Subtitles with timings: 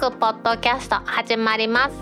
[0.00, 1.94] クポッドキャスト始まります。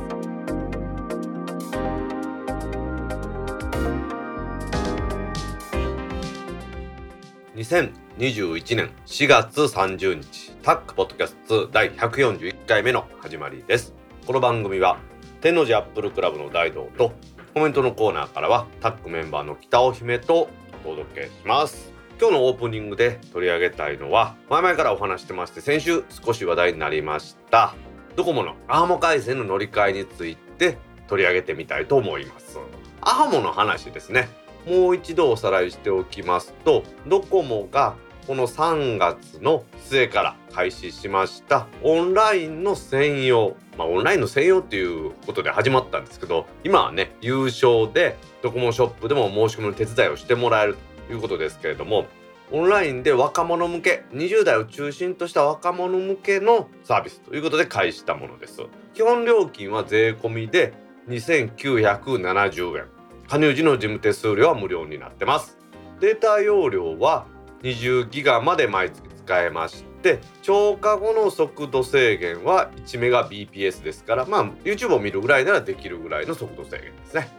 [7.56, 13.92] 2021年4月30日タックポッドキャスト第141回目の始まりです。
[14.24, 15.00] この番組は
[15.40, 17.14] 天王寺アップルクラブの大道と
[17.52, 20.48] コメントのコーナーからはタックメンバーの北尾姫と
[20.84, 21.92] お届けします。
[22.20, 27.74] 今日のオープニングで取り上げたいのは前々からお話してまして先週少し話題になりました。
[28.18, 32.58] ドコモのアハモ回線の乗り換えについて取り上げてみたいと思います。
[33.00, 34.28] アハモの話ですね。
[34.66, 37.94] もう一度おさらいしておきますとドコモが
[38.26, 52.06] この3月の末から開始しましたオンラインの専用まあ、オンラインの専用っていうことで始まったんですけど今はね優勝でドコモショップでも申し込みの手伝いをしてもらえるということですけれども
[52.50, 58.62] オンラインで若者向け20代を中心とした若者向けのサービスということで開始したものです。
[58.94, 60.72] 基本料金は税込みで
[61.08, 62.84] 2970円。
[63.28, 65.58] 加入時の事務手数料は無料になってます。
[66.00, 67.26] データ容量は
[67.62, 77.37] 20ギガまで毎月使えまして超過後の速度制限は1メガ BPS ですからまあ YouTube を見るぐらいならできるぐらいの速度制限ですね。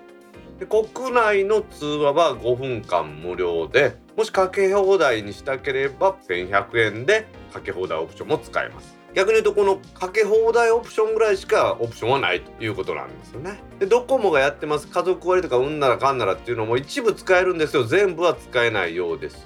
[0.60, 8.98] で国内の通話は5分間無料でもしかけ放題にしたければ1100円でかけ放題オプションも使えます。
[9.16, 13.60] 逆に言うとこのかけ放題オプションぐらいしかオプションはないということなんですよね。
[13.80, 14.88] でドコモがやってます。
[14.88, 17.86] 家族割とかうんならかんならっていうのも一部使えるんですよ。
[17.86, 19.38] 全部は使えないようです。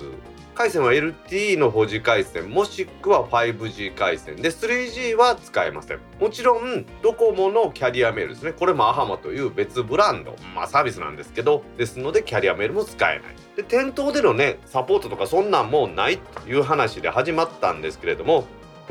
[0.54, 6.00] 回線は LTE の保持回線もしくは 5G 回線で 3G は使えません。
[6.20, 8.54] もちろんドコモのキャリアメールですね。
[8.54, 13.36] これもアハマという別ブランドまあサービスなんですけどですのでキャリアメールも使えない。
[13.56, 18.46] で店頭でのねサポートとかそんなんもうないという話で始まったんですけれども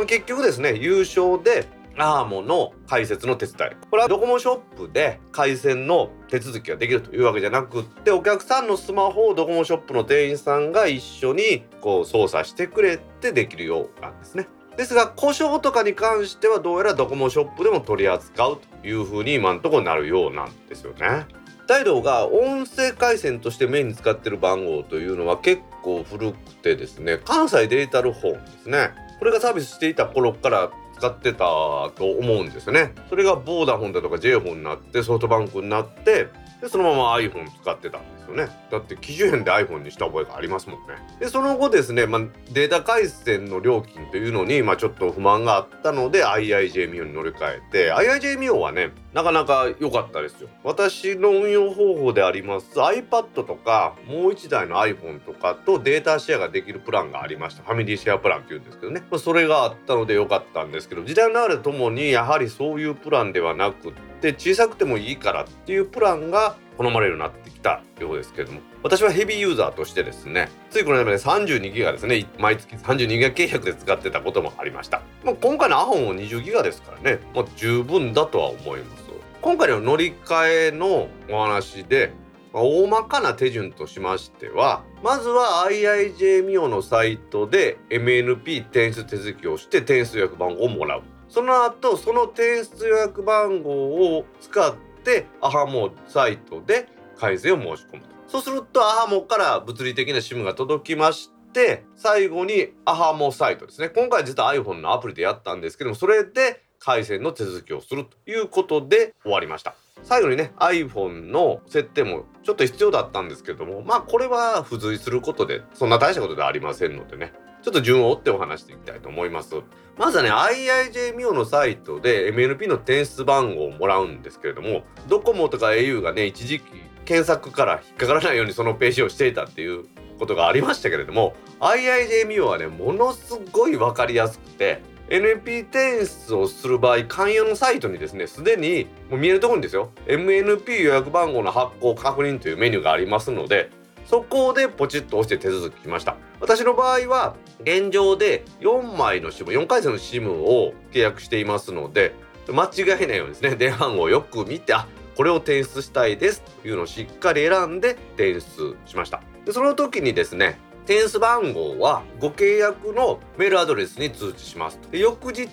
[0.06, 1.67] 結局ですね優勝で
[1.99, 14.49] アーモの解説の手伝いこれはドコモショップで回線の手続きができるというわけじゃなくってお客さんのスマホをドコモショップの店員さんが一緒にこう操作してくれてできるようなんですね。
[14.77, 21.27] ですが故障とかに関してはどうやらドコモショップでも取り扱うというふうに今のところなるようなんですよね。
[21.67, 30.71] 大道が音声回線としてメインに使ってる番号というのは結構古くてですね関西データルフォンですねこれがサービスしていた頃から
[31.03, 32.95] 使ってたと思うんですね。
[33.11, 36.29] それがボーダフォンだとか J フォンになってソフトバンクになって
[36.61, 38.49] でそのまま iPhone 使ってたんですよね。
[38.71, 40.95] だって機種変で iPhone にした覚えがありますもんね。
[41.19, 50.49] でその後ですね、まあ、データ回線の料金というのに、まあ、ちょっと不満があったので IIJ ミオに乗り換えて IIJ ミオはねなかなか良かったですよ。
[50.65, 57.62] 私の運用方法であります iPad とかもう1台の iPhone とかとデータシェアができるプランがありました。
[57.62, 63.93] ファミリーシェアプランっていうんですけどね、ま、それがあったので良かったんですけど時代の流れともにやはりそういうプランではなくっ
[64.23, 68.61] て小さくてもいいからっていうプランが好まれるようになってきたようですけども。
[68.82, 79.03] 私はヘビーユーザーとしてですねついこの間まで32ギガですね毎月32ギガ契約で使ってたこともありました、まあ、今回のアホンは20ギガですからね、まあ、十分だとは思います。
[79.41, 82.12] 今回の乗り換えのお話で
[82.53, 91.03] 大まかな手順としましてはまずは IIJ ミオのサイトで MNP 転出手続きをして転出予約番号をもらう。
[91.28, 93.70] その後その転出予約番号
[94.16, 103.91] を使ってアハモサイトで改善を申し込むそうするとアハモから物理的な SIM が届きまして最後にアハモサイトですね。
[103.91, 109.75] 今回実は iPhone のアプリでやったんですけどもそれで回線の手続きをするということで終わりました。
[110.03, 119.56] 最後にね iPhone の設定もちょっと必要だったんですけどもまあこれは付随することでそんな大したことではありませんのでねちょっと順を追ってお話していきたいと思います。
[119.99, 126.64] まずはね IIJ ミオのサイトで MNP の転出番号をもらうんですけれどもドコモとか au がね一時期
[127.05, 129.85] 検索から引っかからないようにそのページをしていたっていう
[130.19, 139.91] ことがありましたけれども IIJ ミオはねものすごい分かりやすくて NP 転出をする場合勧誘のサイトにですねすでにもう見えるところにですよ。
[140.06, 143.71] MNP 予約番号の発行確認というメニューがありますので
[144.06, 146.17] そこでポチッと押して手続きしました。
[146.41, 152.15] 私の場合は現状で4枚の SIM4 回線の SIM を契約していますので
[152.49, 154.87] 間違えないようにですね電話番号をよく見てあ
[155.17, 159.23] これを転出したいですというのをしっかり選んで転出しました。
[159.44, 165.49] でその時にですね転出番号はご契約のメールアドレスに通知しますで翌日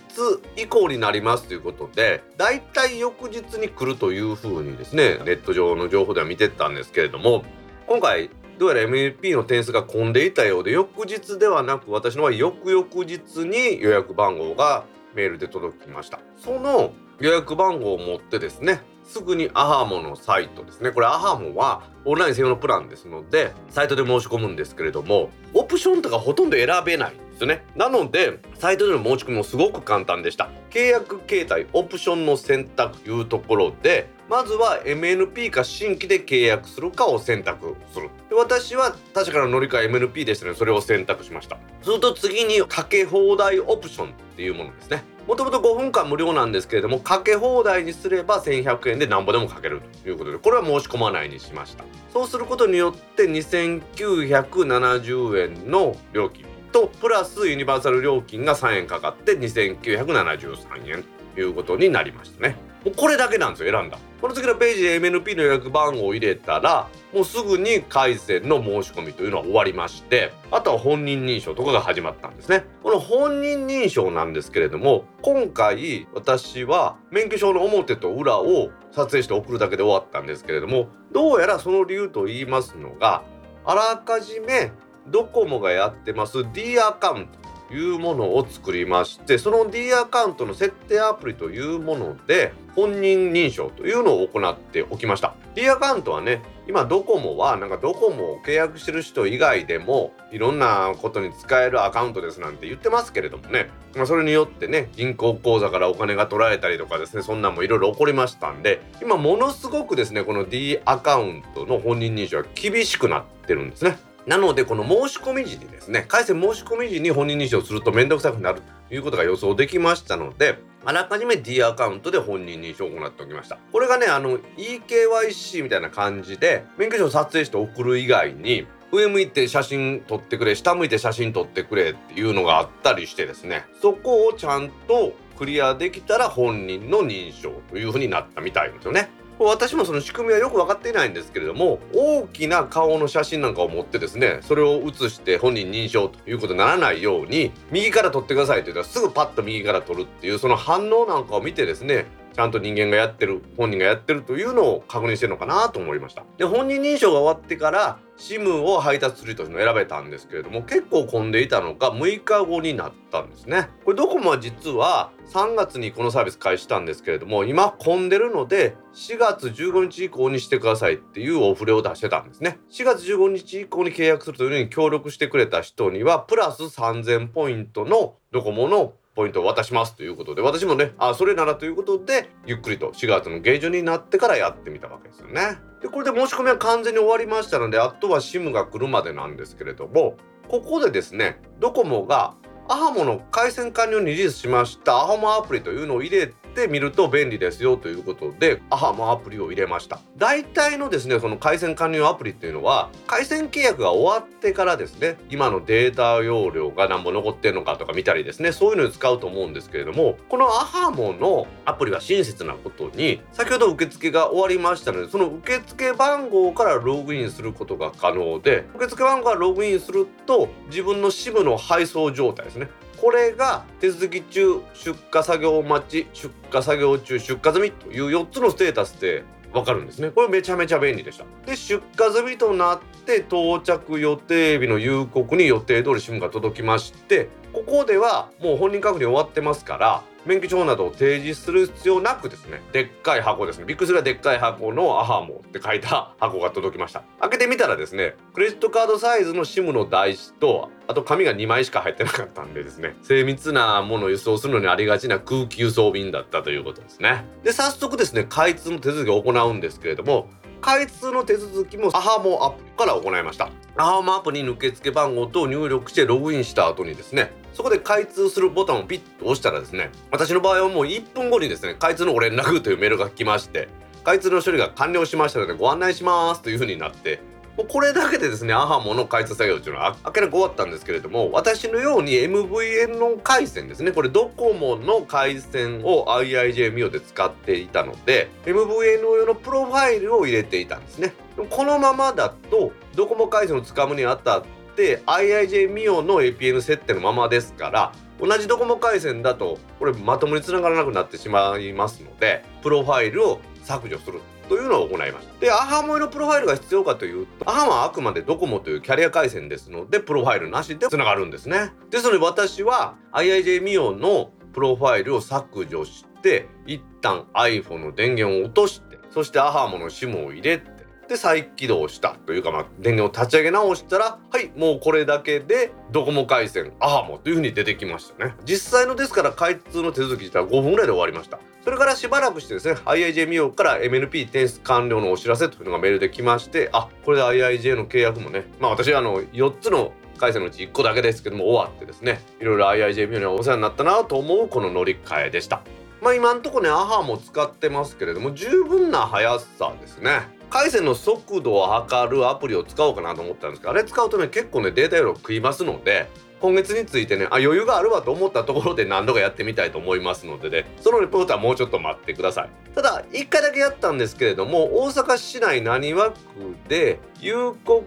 [0.57, 7.44] 以降になりますということでだいたい翌日に来るというふうにですねネット上の情報では見てたんですけれども
[7.88, 14.83] 今回どうやら MLP の点数が混んでいたようで翌日ではなく私の場合翌々日に予約番号が
[15.15, 16.19] メールで届きました。
[16.38, 20.91] その予約番号を持ってですねすぐにアハモのサイトですね。
[20.91, 27.65] これアハモはオンライン専用のプランですのでサイトで申し込むんですけれどもオプションとかほとんど選べないんですよね。
[27.75, 30.51] なのでサイトでの申し込みもすごく簡単でした。
[30.69, 38.11] 契約形態オプションの選択というところでまずは MNP か新規で契約するかを選択する。
[38.29, 41.57] で私は確かな乗り換え MNP でしたのでそれを選択しました。
[41.81, 45.03] すると次にかけ放題オプションっていうものですね。
[45.29, 51.83] もともと5分間無料なんですけれどもかけ放題にすれば1100円でなんぼでもかけるということでこれは申し込まないにしました。
[52.11, 61.05] そうすることによって2970円の料金とプラスユニバーサル料金が3円かかって2973円
[61.35, 62.55] ということになりましたね。
[62.85, 63.97] もうこれだけなんですよ選んだ。
[64.21, 72.65] この次のページで MNP の予約番号を入れたらもうすぐに回線の申し込みというのは終わりましてあとは本人認証とかが始まったんですね。
[72.83, 83.23] この本人認証なんですけれども今回私は免許証の表と裏を撮影して送るだけで終わったんですけれどもどうやらその理由と言いますのが
[83.65, 84.71] あらかじめ
[85.07, 87.38] ドコモがやってます D アカウント。
[87.71, 95.36] いうものを作りましてその D アカウントの設定アプリというもので本人認証というのを行っておきました。
[95.56, 113.98] D アカウントはね今ドコモはなんかドコモを契約してる人以外でもいろんなことに使えるアカウントですなんて言ってますけれどもね、まあ、それによってね銀行口座からお金が取られたりとかですねそんなんもいろいろ起こりましたんで今ものすごくですねこの D アカウントの本人認証は厳しくなってるんですね。
[114.29, 123.57] なのでこの申し込み時にですね回線申し込み時に本人認証すると面倒くさくなるということが予想できましたのであらかじめ D アカウントで本人認証を行っておきました。
[123.71, 139.09] これがねあの eKYC みたいな感じで免許証を撮影して送る以外に上向いて写真撮ってくれ下向いて写真撮ってくれっていうのがあったりしてですねそこをちゃんとクリアできたら本人の認証というふうになったみたいですよね。
[139.39, 156.23] 私もその仕組みはよく分かっていないんですけれども大きな顔の写真なんかを持ってですねそれを写して本人認証ということにならないように右から撮ってくださいと言ったらすぐパッと右から撮るっていうその反応なんかを見てですねちゃんと人間がやってる本人がやってるというのを確認してるのかなと思いました。
[156.37, 163.69] で本人認証が終わってから SIM を配達するというのを選べたんですけれども結構混んでいたのが6日後になったんですね。
[163.85, 172.59] これドコモは実は3月にこのサービス開始したんですけれども今混んでるので4月15日以降にしてくださいっていうお触れを出してたんですね。
[172.71, 185.57] 4月15日以降に契約するというのに協力してくれた人にはプラス3000ポイントのドコモのポイントを渡しますということで私もねあそれならということでゆっくりと4月の下旬になってからやってみたわけですよね。
[185.81, 190.16] でこれで申し込みは完全に終わりましたのであとは SIM が来るまでなんですけれども
[190.48, 192.36] ここでですねドコモが
[192.69, 199.99] アハモの回線完了にリリースしましたアハモアプリというのを入れてみると便利ですよということでアハモアプリを入れました。
[200.17, 222.69] 大体のですねその回線完了アプリっていうのは回線契約が終わってからですね今のデータ容量が何本残ってるのかとか見たりですねそういうのに使うと思うんですけれどもこのアハモのアプリは親切なことに先ほど受付が終わりましたのでその受付番号からログインすることが可能で受付番号からログインすると自分の SIM の配送状態ですね
[223.01, 230.09] これが手続き中出荷作業待ち出荷作業中出荷済みという4つのステータスでわかるんですね。
[230.09, 231.25] これめちゃめちゃ便利でした。
[231.45, 243.66] で出荷済みとなって到着予定日の夕刻に予定通り SIM が届きましてここではもう本人確認終わってますから免許証などを提示する必要なくですねでっかい箱ですね。
[243.66, 247.04] びっくりするでっかい箱のアハモって書いた箱が届きました。
[247.21, 257.26] 開けてみたらですねクレジットカードサイズの SIM の台紙とあと紙が2枚しか入ってなかったんでですね精密なものを輸送するのにありがちな空気輸送便だったということですね。
[257.44, 260.30] で早速ですね開通の手続きを行うんですけれども
[260.61, 263.49] 開通の手続きもアハモアップから行いました。
[263.78, 273.69] アハモアップに抜け付け番号と入力してログインした後にですねそこで開通するボタンをピッと押したらですね私の場合はもう1分後にですね開通のご連絡というメールが来まして
[274.04, 277.21] 開通の処理が完了しましたのでご案内しますというふうになって
[277.59, 291.13] もうこれだけでですねアハモの開通作業っていうのは明らかに終わったんですけれども私のように MVN の回線ですねこれドコモの回線を IIJ ミオで使っていたので MVN 用のプロファイルを入れていたんですね。
[291.49, 294.44] このままだとドコモ回線を使うにあたっ
[294.78, 304.21] て IIJ ミオの APN 設定のままですから同じドコモ回線だとこれまともにつながらなくなってしまいますのでプロファイルを削除する。
[304.49, 305.39] というのを行いました。
[305.39, 311.71] でアハモへのプロファイルが必要かというとアハモはあくまでドコモというキャリア回線ですのでプロファイルなしでつながるんですね。
[311.89, 320.79] ですので私は IIJ ミオのプロファイルを削除して一旦 iPhone の電源を落としてそしてアハモの SIM を入れて
[321.09, 328.35] で再起動したというか、まあ、電源を立ち上げ直したらはいもうこれだけでドコモ回線アハモというふうに出てきましたね。
[328.45, 331.39] 実際のですから開通の手続き自体は5分ぐらいで終わりました。
[331.63, 345.61] それからしばらくしてですね IIJ ミオから MNP 転出完了のお知らせというのがメールで来ましてあこれで IIJ の契約もねまあ私あの4つの回線のうち1個だけですけども終わってですねいろいろ IIJ ミオにはお世話になったなと思うこの乗り換えでした。
[346.01, 350.21] まあ今んとこねアハも使ってますけれども十分な速さですね。
[350.49, 356.09] 回線の速度を測るアプリを使おうかなと思ったんですけどあれ使うとね結構ねデータ容量食いますので
[356.41, 362.49] 今月についてねあ余裕があるわと思ったところで何度かやってみたいと思いますのでねそのレポートはもうちょっと待ってください。
[362.73, 366.19] ただ1回だけやったんですけれども大阪市内浪速区
[366.67, 367.83] で夕刻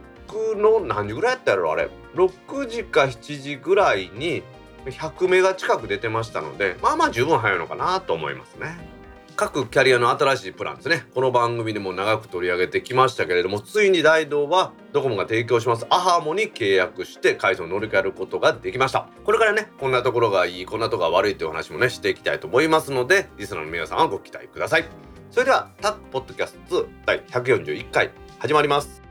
[0.56, 1.88] の何時ぐらいやったやろあれ。
[2.14, 4.42] 6時か7時ぐらいに
[4.84, 8.76] 100メガ近く出てましたのでまあまあ十分早いのかなと思いますね。
[9.34, 11.06] 各キャリアの新しいプランですね。
[11.14, 15.86] この番組でも長く取り上げてきましたけれどもついに大道はドコモが提供します。
[15.90, 19.08] アハモに契約して回線を乗り換えることができました。
[19.24, 24.84] これからねこんなところがいいこんなところが悪いという話もねしていきたいと思いますのでリスナーの皆さんはご期待ください。
[25.30, 29.01] それではタックポッドキャスト2第141回始まります。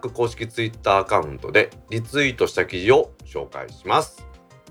[0.00, 4.26] ック公式ツイッターアカウントでリツイートした記事を紹介します。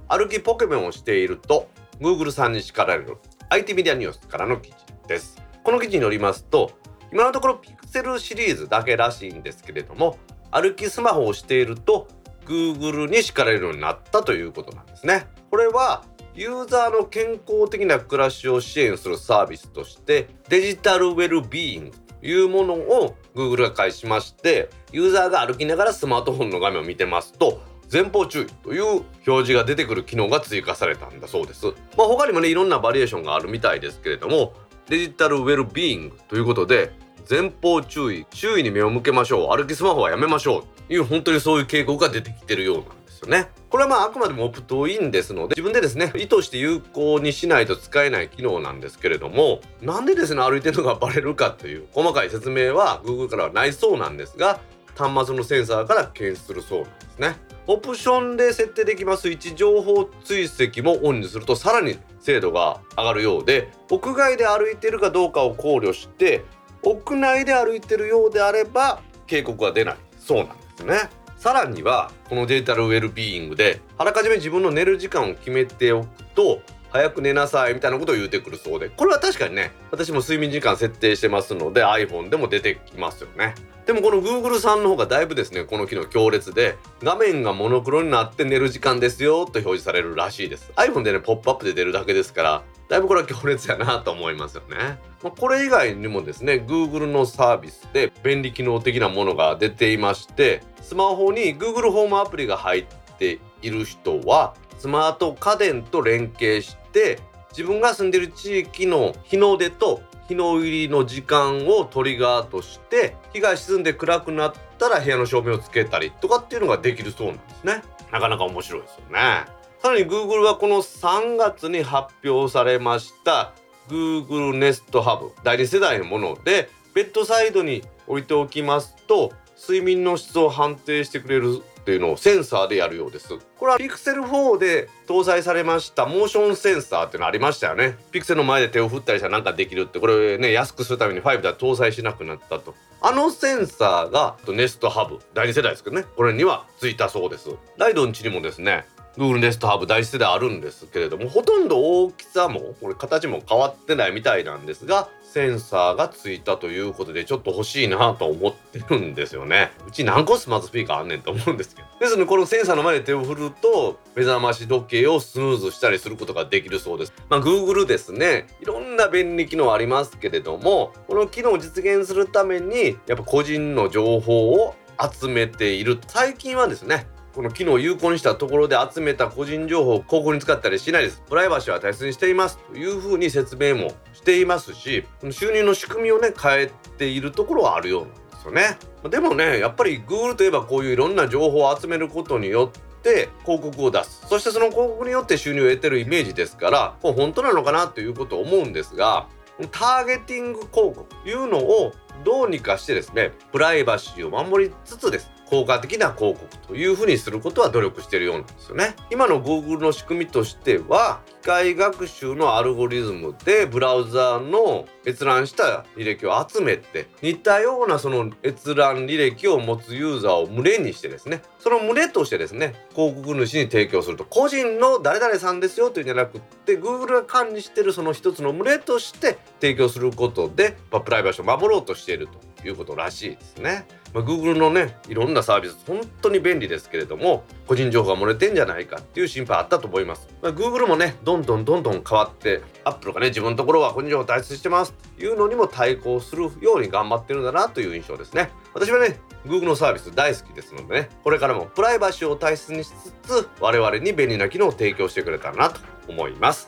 [0.07, 1.69] 歩きポケモンをしていると
[2.01, 3.17] Google さんに叱られる
[3.49, 5.37] IT メディアニュースからの記事です。
[5.63, 6.71] この記事によりますと
[7.13, 10.17] 今のところピクセルシリーズだけらしいんですけれども
[10.51, 12.07] 歩きスマホをしていると
[12.45, 15.27] Google に叱られるようになったということなんですね。
[15.51, 31.65] これはユーザーの健康的な暮らしを支援するサービスとしてデジタルウェルビーイングというものを Google が開始しましてユーザーが歩きながらスマートフォンの画面を見てますと前方注意という表示が出てくる機能が追加されたんだそうです。
[31.97, 34.53] まあ、他にもねいろんなバリエーションがあるみたいですけれども
[34.87, 36.91] デジタルウェルビーイングということで
[37.29, 43.49] 前方注意周囲に目を向けましょう歩きスマホはやめましょうという本当にそういう傾向が出てきてるようなんですよね。
[43.69, 54.59] これはまああくまでもオプトインですので自分でですね意図して有効にしないと使えない機能なんですけれどもなんでですね歩いてるのがバレるかという細かい説明は Google からはないそうなんですが
[54.99, 57.35] 端末のセンサーから検出するそうなんですね。
[57.67, 66.43] オプションで設定できます位置情報追跡もオンにするとさらに精度が上がるようで屋外で歩いてるかどうかを考慮して
[66.81, 71.09] 屋内で歩いてるようであれば警告が出ないそうなんですね。
[71.37, 78.89] さらにはこのデータルウェルビーイングであらかじめ自分の寝る時間を決めておくと早く寝なさいみたいなことを言うてくるそうで。
[78.89, 83.55] これは確かにね私も睡眠時間設定してますので iPhone でも出てきますよね。
[83.85, 90.71] でもこの Google さんの方がだいぶですねこの機能強烈で画面がモノクロになって寝る時間ですよと表示されるらしいです。
[90.75, 94.99] iPhone でねポップアップで出るだけですからだいぶこれは強烈やなと思いますよね。
[95.23, 102.85] まあ、これ以外にもですね Google のサービスで便利機能的なものが出ていましてスマホに Google ホームアプリが入っ
[103.17, 107.19] ている人はスマート家電と連携して
[107.51, 117.81] 自分が住んでる地域の日の出と日の入りの時間をトリガーとして日が沈んで暗くなったら部屋の照明をつけたりとかっていうのができるそうなんですね。
[118.11, 119.45] なかなか面白いですよね。
[119.81, 123.53] さらに Google はこの3月に発表されました
[123.87, 133.29] Google Nest Hub 第2世代のものでベッドサイドに置いておきますと睡眠の質を判定してくれるっていうのをセンサーでやるようです。
[133.57, 137.97] これは Pixel 4で搭載されましたモーションセンサーっていうのありましたよね。
[138.11, 142.75] Pixel の前で手を振ったりしたらなんかできるってこれね安くするために5では搭載しなくなったと。
[143.01, 146.05] あのセンサーが Nest Hub 第2世代ですけどね。
[146.15, 147.49] これにはついたそうです。
[147.77, 148.85] ライドンチにもですね
[149.17, 159.71] Google ネストハブ第一世代あるんですけれどもほとんど大きさもこれ形も変わってないみたいなんですがセンサーがついたということでちょっと欲しいなと思ってるんですよね。
[159.87, 161.87] うち何個スマートスピーカーあんねんと思うんですけど。
[161.99, 167.13] ですのでこのセンサーの前で手を振ると目覚まし時計をスヌーズしたりすることができるそうです。
[167.29, 168.47] まあ Google ですね。
[168.59, 175.99] いろんな便利機能ありますけれどもこの機能を実現するためにやっぱ個人の情報を集めている。
[176.07, 181.21] 最近はですねこの機能を有効にしたところで集めた個人情報を広告に使ったりしないです。
[181.29, 188.77] プライバシーは大切にしていますというふうに説明もしていますし収入の仕組みをね変えているところはあるようなんですよね。
[189.09, 194.25] でもねやっぱり Google といえばこういういろんな情報を集めることによって広告を出す。
[194.27, 199.27] そしてその広告によって収入を得てるイメージですからこれ本当なのかなということを思うんですが
[199.71, 201.91] ターゲティング広告というのを
[202.23, 208.95] どうにかしてですねプライバシーを守りつつです効果的な広告というふうにすることは努力してるようなんですよね。
[209.11, 232.48] 今の Google の仕組みとしては機械学習のアルゴリズムでブラウザーの閲覧した履歴を集めて似たようなその閲覧履歴を持つユーザーを群れにしてですねその群れとしてですね広告主に提供すると個人の誰々さんですよというんじゃなくって Google が管理してるその一つの群れとして提供することで、まあ、プライバシーを守ろうとしていると。
[232.67, 233.85] いうことらしいですね。
[234.13, 248.49] まあ、Google のねいろんなサービス本当に便利ですけれども個人情報が漏れてんじゃないかっていう心配あったと思います、まあ、Google もねどんどんどんどん変わって Apple がね自分のところは個人情報大切してますっていうのにも対抗するように頑張ってるんだなという印象ですね。
[248.73, 256.67] 私はね Google のサービス大好きですのでねこれからもプライバシーを大切にしつつ我々に便利な機能を提供してくれたらなと思います。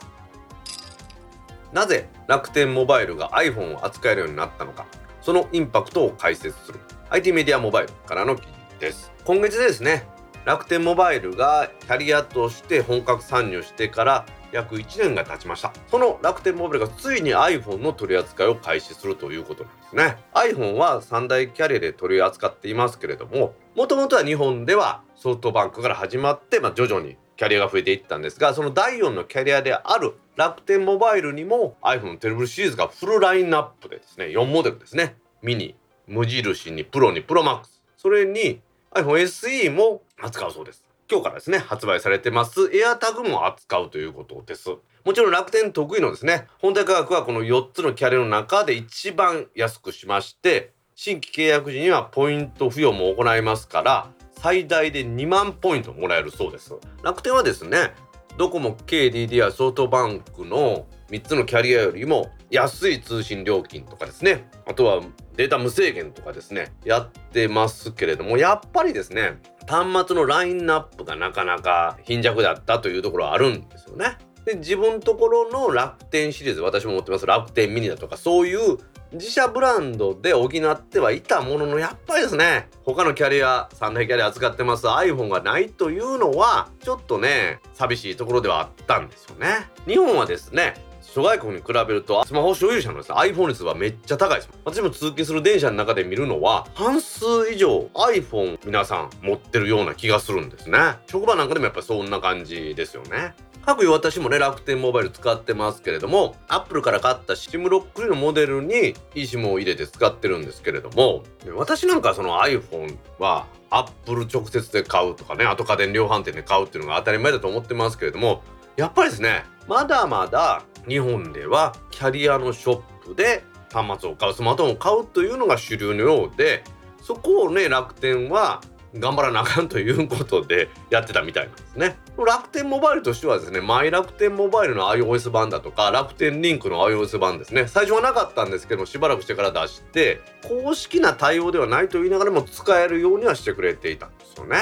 [1.72, 4.86] なぜ楽天モバイルが iPhone を扱えるようになったのか。
[5.22, 6.80] そのインパクトを解説する。
[7.10, 9.12] IT メディアモバイルからの記事です。
[9.24, 10.06] 今月ですね
[10.44, 15.72] 楽天モバイルがキャリアとして本格参入してから約1年が経ちました。
[15.88, 20.16] その楽天モバイルがついに iPhone の取り扱いを開始するということなんですね。
[20.34, 35.16] iPhone は3大キャリアで取り扱っていますけれどももともとは日本ではソフトバンクから始まって、まあ、徐々にキャリアが増えていったんですがその第4のキャリアである楽天モバイルにも iPhone テレブルシリーズがフルラインナップでですね4モデルですね。
[35.42, 35.74] ミニ
[36.06, 37.82] 無印にプロにプロマックス。
[37.96, 38.60] それに
[38.92, 40.84] iPhone SE も扱うそうです。
[41.10, 42.62] 今日からですね発売されてます。
[42.62, 44.70] AirTag も扱うということです。
[45.04, 56.74] もちろん楽天得意のですね本体価格はこの4つのキャリアの中で一番安くしまして新規契約時にはポイント付与も行いますから最大で2万ポイントもらえるそうです。
[57.02, 57.92] 楽天はですね
[58.38, 64.48] ドコモ KDDI ソフトバンクの3つのキャリアよりも安い通信料金とかですね。
[64.66, 65.02] あとは
[65.36, 66.72] データ無制限とかですね。
[66.84, 74.16] やってますけれどもやっぱりですね端末のラインナップがなかなか貧弱だったというところはあるんですよね。
[74.44, 77.26] で自分ところの楽天シリーズ私も持ってます。
[77.26, 78.78] 楽天ミニだとかそういう
[79.12, 89.68] 自社ブランドで補ってはいたもののやっぱりですね他のキャリア3大キャリア扱ってます iPhone がないというのはちょっとね寂しいところではあったんですよね。
[89.86, 94.50] 日本はですね諸外国に比べるとスマホ所有者のです、ね、iPhone 率はめっちゃ高いです。
[94.64, 100.78] 私も通勤する電車の中で見るのは半数以上 iPhone 皆さん持ってるような気がするんですね。
[101.06, 103.34] 職場なんかでもやっぱりそんな感じですよね。
[103.64, 111.22] 各いう私もね楽天モバイル使ってますけれども Apple から買った SIM ロックのモデルに eSIM を入れて使ってるんですけれども
[111.56, 118.42] 私なんかその iPhone は Apple 直接で買うとかねあと家電量販店で買うっていうのが当たり前だと思ってますけれども
[118.76, 126.64] やっぱりですねまだまだ日本ではキャリアのショップで端末を買うスマートフォンを買うというのが主流のようで
[127.00, 128.60] そこをね楽天は
[128.94, 131.96] 頑張らなあかんということでやってたみたいなんですね。
[132.18, 144.58] 楽天モバイルとしてはですね、マイ楽天モバイルの iOS 版だとか、楽天リンクの iOS 版ですね、最初はなかったんですけど、しばらくしてから出して、公式な対応ではないと言いながらも使えるようにはしてくれていたんですよね。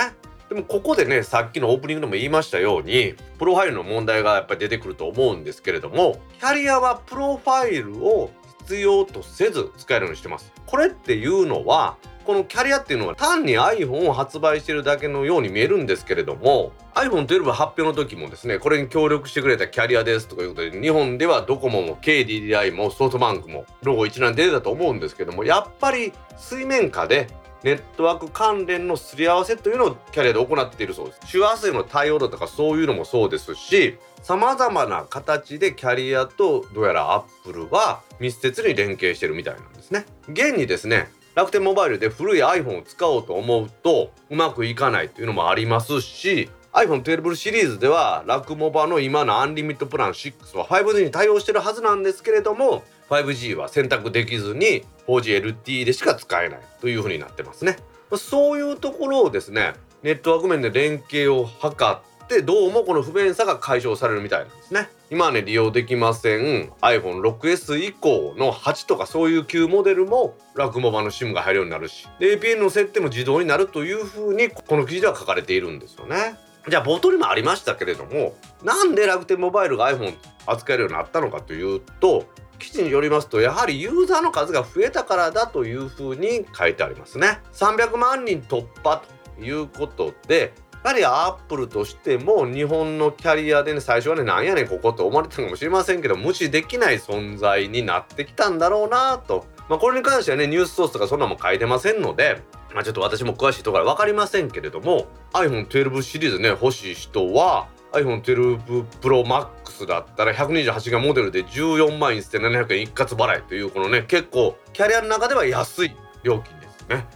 [0.51, 27.27] でもここでねさっきのオープニングでも言いましたようにプロファイルの問題がやっぱり出てくると思うんですけれどもキャリアはプロファイルを必要とせず使えるようにしてますこれっていうのはこのキャリアっていうのは単に iPhone を発売してるだけのように見えるんですけれども iPhone12 発表の時もですねこれに協力してくれたキャリアですとかいうことで日本ではドコモも KDDI もソフトバンクもロゴ一覧出てたと思うんですけどもやっぱり水面下で
[27.63, 31.21] ネットワーク関連のすり合わせというのをキャリアで行っているそうです。
[31.27, 40.07] 周波数の対応だとかそういうのもそうですし、様々な形でキャリアとどうやらアップルは密接に連携してるみたいなんですね。
[40.29, 57.77] 現にですね、楽天モバイルで古い iPhone を使おうと思うとうまくいかないというのもありますし iPhone12 シリーズではラクモバの今のアンリミットプラン6は 5G に対応してるはずなんですけれども 5G は選択できずに 4GLTE でしか使えないというふうになってますね。
[58.17, 64.89] そういうところをですねネットワーク面で連携を図ってどうもこの不便さが解消されるみたいなんですね。
[65.11, 76.37] 今はね利用できません iPhone6S 以降の8とかそういう旧モデルもラクモバの SIM が入るようになるし APN の設定も自動になるというふうにこの記事では書かれているんですよね。
[76.69, 80.15] じゃあ冒頭にもありましたけれどもなんで楽天モバイルが iPhone
[80.47, 82.27] 扱えるようになったのかというと
[82.61, 87.41] 記事によりますとやはりユーザーの数が増えたからだというふうに書いてありますね。
[87.53, 89.03] 300万人突破
[89.37, 90.53] ということで
[90.85, 99.47] やはりアップルとしても日本のキャリアでね最初はねなんやねんここって思われてたかもしれませんけど無視できない存在になってきたんだろうなと。
[99.69, 102.43] まあ、これに関してはねニュースソースとかそんなも書いてませんので
[102.75, 117.07] まあ、ちょっと私も詳しいところは分かりませんけれども iPhone12 シリーズね欲しい人は iPhone12 Pro Max だったら128がモデルで14万1700円一括払いというこのね結構キャリアの中では安い料金ですね。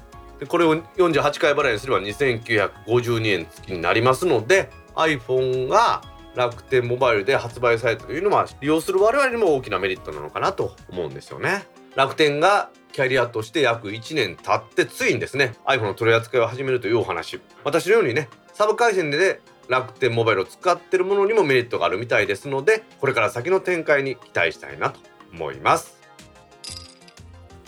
[0.41, 6.03] でこれを48回払いにすれば2952円付きになりますので iPhone が
[6.35, 11.65] 楽天モバイルで発売されたというのは利用する我々にも大きなメリットなのかなと思うんですよね。
[11.95, 25.00] 楽天がキャリアとして約1年経ってついにですね iPhone の取り扱いを始めるというお話私のようにねサブ回線でね楽天モバイルを使ってるものにもメリットがあるみたいですのでこれから先の展開に期待したいなと
[25.33, 25.98] 思います。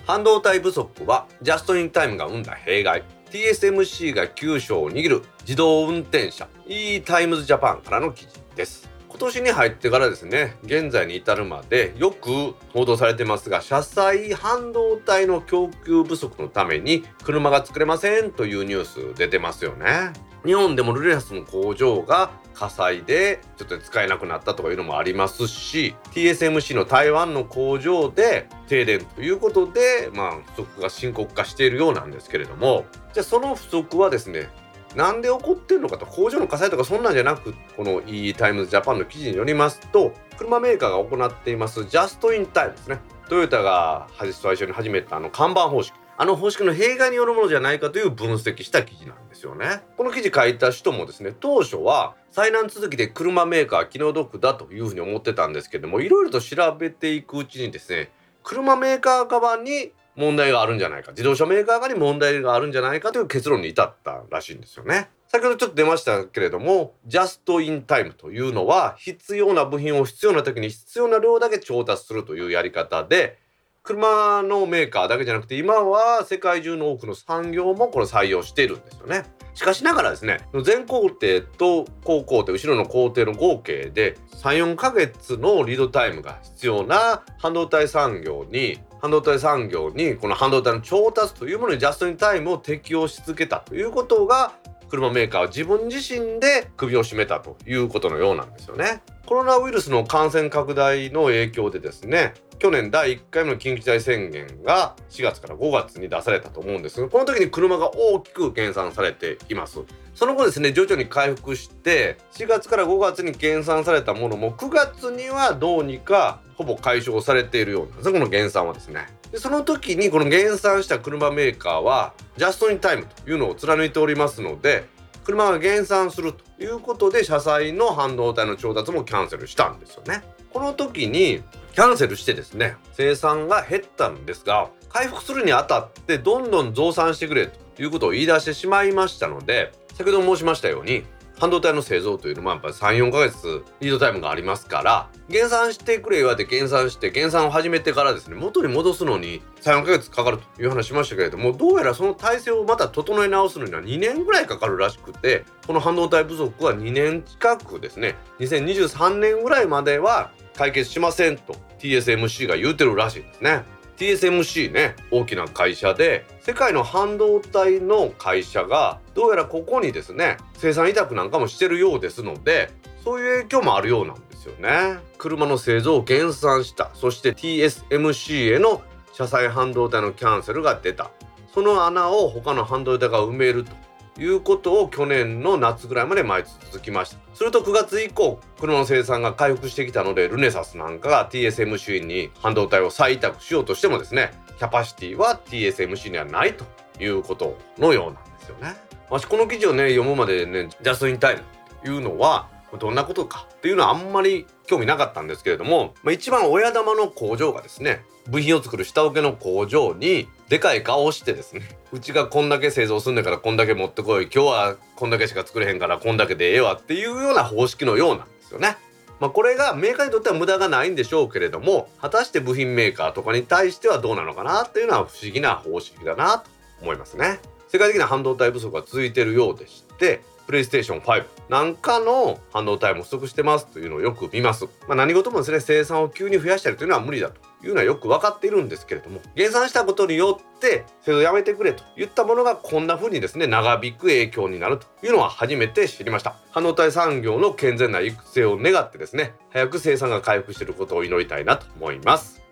[0.06, 3.02] 半導体不足はジャストインタイムが生んだ弊害。
[3.30, 8.88] TSMC が急所を握る自動運転車 e タイムズジャパンからの記事です。
[9.09, 20.12] 今年に入ってからですね現在に至るまでよく報道されてますが車載半導体の供給不足のために車が作れませんというニュース出てますよね。
[20.46, 32.87] 日本でもルネサスの工場が火災でちょっと使えなくなったとかいうのもありますし TSMC の台湾の工場で停電ということでまあ不足が深刻化しているようなんですけれども。
[33.12, 34.48] じゃあその不足はですね
[34.94, 36.06] なんで起こってるのかと。
[36.06, 43.00] 工場の火災とかそんなんじゃなくこの e タイムズジャパンの記事によりますと車メーカーが行っていますジャストインタイムですね。
[43.28, 45.92] トヨタが最初に始めたあの看板方式。
[46.18, 58.11] あの方式の弊害によるものじゃないかという分析した記事なんですよねこの記事書いた人もですね当初は災難続きで車メーカー気の毒だというふうに思ってたんですけどもいろいろと調べていくうちにですね
[58.42, 65.11] 車メーカー側に問題があるんじゃないか自動車メーカー側に問題があるんじゃないかという結論に至ったらしいんですよね。
[65.29, 73.38] 先ほどちょっと出ましたけれどもジャストインタイムというのは必要な部品を必要な時に必要な量だけ調達するというやり方で
[73.87, 79.25] 車のメーカーだけじゃなくて今は世界中の多くの産業もこれ採用しているんですよね。
[79.55, 94.53] しかしながらですね全工程と後工程後ろの工程の合計で34ヶ月のリードタイムが必要な半導体産業に半導体産業にこの半導体の調達というものにジャストインタイムを適用し続けたということが
[94.90, 99.03] 車メーカーは自分自身で首を絞めたということのようなんですよね。
[99.27, 109.81] コロナウイルスの感染拡大の影響でですね去年第1回目の緊急事態宣言が4月から5月に出されたと思うんですがこの時に車が大きく減産されています。
[110.14, 119.07] その後ですね徐々に回復して4月から5月に減産されたものも9月にはどうにかほぼ解消されているようなんですこの減産はですね。
[119.31, 124.87] でその時にこの減産した車メーカーはジャストインタイムというのを貫いておりますので
[125.25, 130.23] 車が減産するということで車載の半導体の調達もキャンセルしたんですよね。
[130.53, 131.42] この時に
[131.77, 141.05] キャンセルしてですね生産が減ったんですが回復するにあたってどんどん増産してくれということを言い出してしまいましたので先ほど申しましたように
[141.39, 163.65] 半導体の製造というのもやっぱり34ヶ月リードタイムがありますから減産してくれ言われて減産して減産を始めてからですね元に戻すのに34ヶ月かかるという話しましたけれどもどうやらその体制をまた整え直すのには2年ぐらいかかるらしくてこの半導体不足は2年近くですね2023年ぐらいまでは解決しませんと TSMC が言うてるらしいですね。
[163.97, 172.71] TSMC ね大きな会社で世界の半導体の会社がどうやらここにですね生産委託なんかもしてるようですので
[173.03, 174.99] そういう影響もあるようなんですよね。
[175.19, 181.11] 車の製造を減産したそして TSMC への車載半導体のキャンセルが出た。
[181.55, 183.73] その穴を他の半導体が埋めると。
[184.18, 196.64] いうことを去年の夏ぐらいまで毎日続きましたすると9月以降車の生産が回復してきたのでルネサスなんかが TSMC に半導体を再委託しようとしてもですねキャパシティは TSMC にはないと
[196.98, 198.74] いうことのようなんですよね。
[199.11, 201.42] まこの記事をね読むまでねジャストインタイム
[201.83, 202.48] というのは
[202.79, 218.77] どんなことかっていうのはあんまり興味なかったんですけれども、まあ、一番親玉の工場がですね部品を作る下請けの工場にでかい顔をしてですねうちがこんだけ製造すんねんからこんだけ持ってこい今日はこんだけしか作れへんからこんだけでええわっていうような方式のようなんですよね。
[219.20, 226.51] まあ、これがメーカーにとっては無駄がないんでしょうけれども果たして部品メーカーとかに対してはどうなのかなっていうのは不思議な方式だなと
[226.83, 234.66] 思いますね世界的な半導体不足が続いているようでしてプレイステーション5なんかの半導体も不足してますというのをよく見ます。
[234.87, 246.37] まあ、何事もですね生産を急に増やしたりというのは無理だというのはよく分かっているんですけれども減産したことによって製造やめてくれといったものがこんな風にですね長引く影響になるというのは初めて知りました。
[246.50, 252.46] 半導体産業の健全な育成を願ってですね早く生産が回復していることを祈りたいなと思います。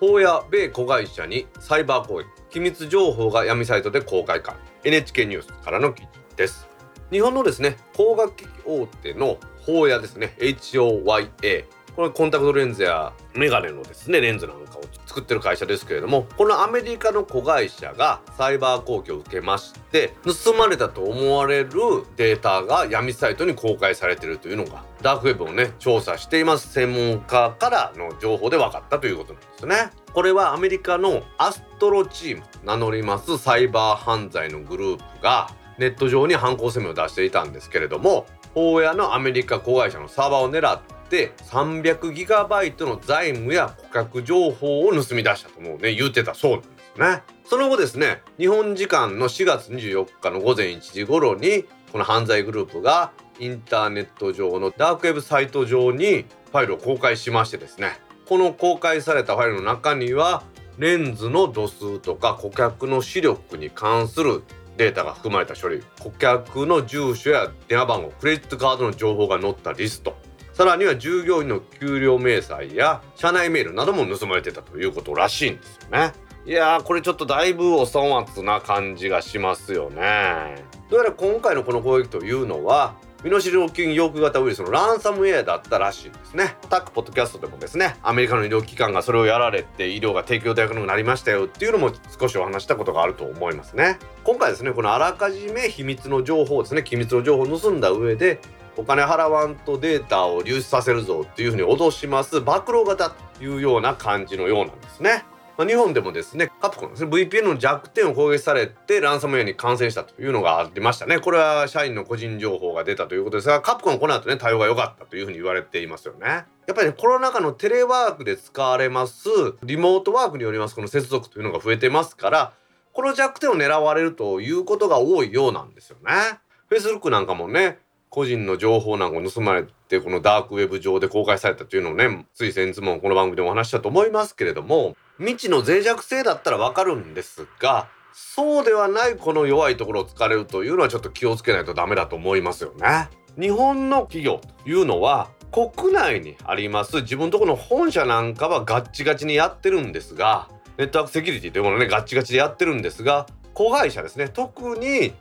[0.00, 4.56] 法や米子会社にサイバー攻撃機密情報が闇サイトで公開か。
[4.84, 6.23] NHK ニュースからの記事。
[6.36, 6.68] です。
[7.10, 21.70] 日本のですね工学機器大手の法やですね HOYA これコンタクトレンズやメガネのですねレンズなんかを作ってる会社ですけれどもこのアメリカの子会社がサイバー攻撃を受けまして盗まれたと思われる
[22.16, 26.72] データが闇サイトに公開されているというのがダークウェブをね調査しています。
[26.72, 29.90] 専門家からの情報で分かったということなんですね。
[30.12, 47.22] これはアメリカのアストロチーム名乗りますサイバー犯罪のグループがネット上に犯行声明を出していたんですけれども大家のアメリカ子会社のサーバーを狙って300ギガバイトの財務や顧客情報を盗み出したともうね言うてたそうなんですね。
[47.44, 60.44] その後ですね日本時間の4月24日の午前1時頃にこの犯罪グループがインターネット上のダークウェブサイト上にファイルを公開しましてですねこの公開されたファイルの中には
[60.78, 64.42] レンズの度数とか顧客の視力に関する
[64.76, 70.16] データが含まれた処理顧客の住所や電話番号クレジットカードの情報が載ったリスト
[70.52, 76.12] さらには従業員の給料明細や社内メールなども盗まれてたということらしいんですよね。
[76.46, 80.62] いやーこれちょっとだいぶお粗末な感じがしますよね。
[80.90, 86.58] どうやら今回のこの攻撃というのは身代金要求型ウイルスのランサムウェアだったらしいですね。
[86.68, 93.98] タックポッドキャストでもですね、アメリカの医療機関がそれをやられて医療が提供できなくなりましたよっていうのも少しお話したことがあると思いますね。
[94.24, 98.40] 今回ですね、このあらかじめ秘密の情報ですね、機密の情報を盗んだ上で、
[98.76, 105.24] お金払わんとデータを流出させるぞっていうふうに脅します暴露型というような感じのようなんですね。
[105.56, 111.20] まあ、日本でもですねカプコンですね VPN の弱点を攻撃されてランサムウェアに感染したというのがありましたね。
[111.20, 116.26] これは社員の個人情報が出たということですがカプコンはこの後ね対応が良かったというふうに言われていますよね。
[116.66, 119.28] やっぱり、ね、コロナ禍のテレワークで使われます
[119.62, 122.52] リモートワークによりますこの接続というのが増えてますから
[122.92, 126.38] この弱点を狙われるということが多いようなんですよね。
[126.70, 143.08] Facebook なんかもね個人の情報なんかを盗まれてこのダークウェブ上で公開されたというのをねつい先日もこの番組でお話したと思いますけれども未知の脆弱性だったらわかるんですがそうではないこの弱いところを突かれるというのはちょっと気をつけないとダメだと思いますよね。
[143.38, 150.48] 日本の企業というのは国内にあります自分とこの本社なんかはガッチガチにやってるんですが
[150.78, 155.12] ネットワークセキュリティというものねガッチガチでやってるんですが子会社ですね特に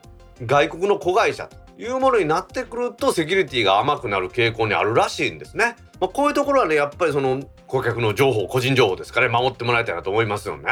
[0.45, 5.75] 外国の子会社というものになってくるとセキュリティが甘くなる傾向にあるらしいんですね。
[5.99, 10.63] まあ、こういうところはねやっぱりその顧客の情報個人情報ですか、ね、守ってもらいたいなと思いますよね。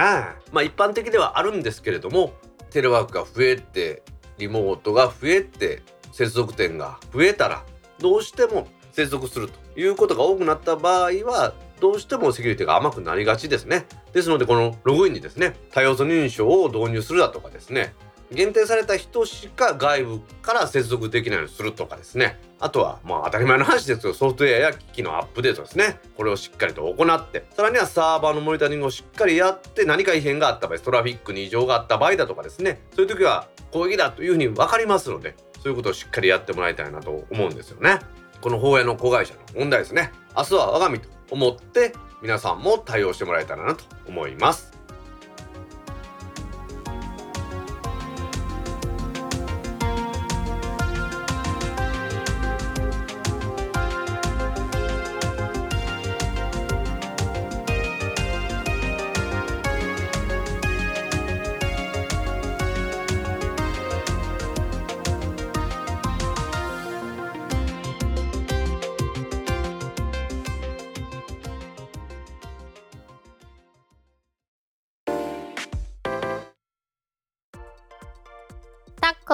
[0.51, 2.33] まあ一般的ではあるんですけれども
[2.69, 4.03] テレワークが増えて
[4.37, 7.63] リモートが増えて接続点が増えたら
[7.99, 13.85] どうしても接続するということが多くなった場合はどうしてもセキュリティが甘くなりがちですね。
[14.13, 17.93] ですのでこのログインにですね多要素認証を導入するだとかですね
[18.31, 22.39] 限定された人しか外部から接続できないようにするとかですね。
[22.59, 24.13] あとはまあ当たり前の話ですよ。
[24.13, 25.99] ソフトウェアや機器のアップデートですね。
[26.15, 32.81] これをしっかりと行ってさらにはサーバーのモニタリングをしっかりやって何か異変があった場合トラフィックに異常があった場合だとかですね。
[32.95, 37.99] そういう時は攻撃だというふうに分かりますのでそういうことをしっかりやってもらいたいなと思うんですよね。
[38.39, 40.11] この法屋の子会社の問題ですね。
[40.35, 44.70] 明日は我が身と思って皆さんも対応してもらえたらなと思います。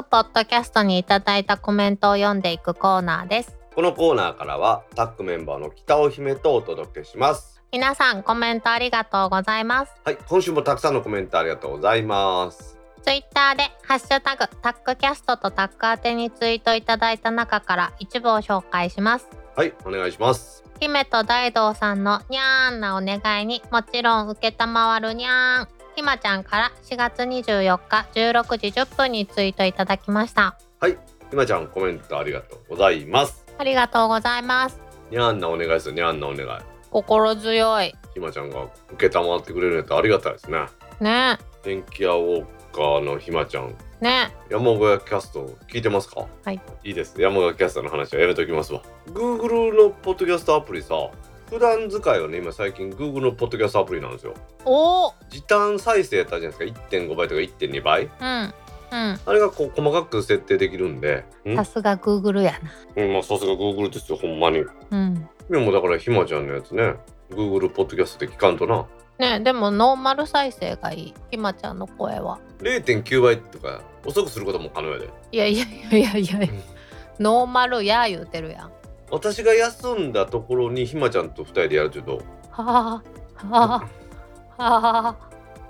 [0.08, 3.58] ポッドキャストにいただいたコメントを読んでいくコーナーです。
[3.76, 7.62] このコーナーからはタックメンバーの北尾姫とお届けします。
[7.72, 9.93] 皆さんコメントありがとうございます。
[10.06, 12.78] はい今週もたくさんのコメントありがとうございます。
[13.04, 19.28] ツイッターでハッシュタグタックキャストとタック宛てにツイートいただいた中から一部を紹介します。
[19.56, 20.63] はいお願いします。
[20.80, 30.55] 姫と大道さんのにゃーんなお願いにもちろん受けたまわるにゃーんひまちゃんから4月24日16時10分にツイートいただきました。
[30.79, 30.91] はい。
[31.31, 33.43] ひまちゃんコメントありがとうございます。
[33.57, 34.79] ありがとうございます。
[35.10, 35.95] にゃんなお願いですよ。
[35.95, 36.62] にゃんなお願い。
[36.91, 37.95] 心強い。
[38.13, 40.67] ひまちゃんが受けたまってくれるんやったらありがたいですね。
[40.99, 41.39] ね。
[41.63, 43.73] 電気屋ウォーカーのひまちゃん。
[43.99, 44.36] ね。
[44.51, 46.27] 山小屋キャスト聞いてますか？
[46.45, 46.62] はい。
[46.83, 47.19] いいです。
[47.19, 48.83] 山小屋キャストの話はやめときますわ。
[49.07, 50.93] Google のポッドキャストアプリさ
[51.49, 54.33] 普段使いはね今最近 Google のポッドキャストアプリなんですよ。
[54.65, 55.07] お。
[55.07, 56.81] お時短再生やったじゃないですか。
[56.89, 58.03] 1.5倍とか1.2倍。
[58.03, 58.53] うん
[58.89, 59.19] うん。
[59.25, 61.25] あれがこう細かく設定できるんで。
[61.45, 61.55] ん？
[61.55, 62.53] さすが Google や
[62.95, 64.63] うんまあさすが Google ですよほんまに。
[64.63, 65.29] なうん。
[65.49, 66.95] でもだからひまちゃんのやつね。
[67.29, 68.86] Google ポッドキャストで聞かんとな。
[69.17, 71.13] ねでもノーマル再生がいい。
[71.31, 72.39] ひまちゃんの声は。
[72.60, 75.10] 0.9倍とか遅くすることも可能やで。
[75.31, 76.53] いやいやいやいやいや。
[77.19, 78.71] ノーマルや言うてるやん
[79.10, 83.02] 私が休んだところにひまちゃんと2人でやるというとは
[83.38, 83.88] あは
[84.58, 85.17] あは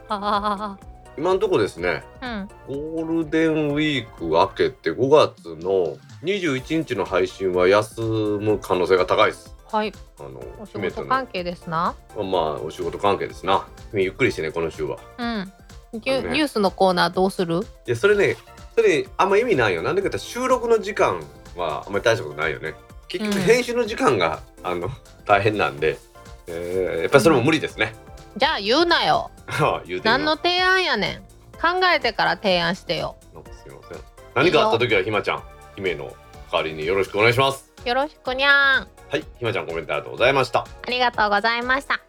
[0.10, 0.21] あ
[0.58, 0.80] は
[1.17, 9.56] 今のところですねあうんゴールデンウィーク明けて5月の21日の配信は休む可能性が高いです。
[9.69, 13.67] はいあのお仕事関係ですなまあお仕事関係ですな。
[13.91, 14.97] 君ゆっくりしてねこの週は。
[15.17, 15.52] うん
[15.93, 17.62] ねュニュースのコーナーどうする？
[17.86, 18.38] でそれね
[18.76, 19.82] それあんま意味ないよ。
[19.82, 21.21] なんでかって収録の時間
[21.56, 22.76] はあんまり大したことないよね。
[23.07, 23.41] 結局うん。
[23.43, 24.89] 編集の時間が、あの
[25.25, 25.97] 大変なんで、
[26.47, 27.93] えーやっぱりそれも無理ですね。
[28.37, 29.31] じゃあ言うなよ。
[29.85, 31.21] 言うて何の提案やねん。
[31.59, 33.15] 考えてから提案してよ。
[33.63, 34.01] すいません。
[34.35, 35.43] 何かあった時はひまちゃん
[35.75, 36.05] 姫の
[36.51, 37.71] 代わりによろしくお願いします。
[37.85, 38.87] よろしくにゃーん。
[39.09, 40.59] はいひまちゃんコメントありがとうございました。
[40.59, 41.99] ありがとうございました。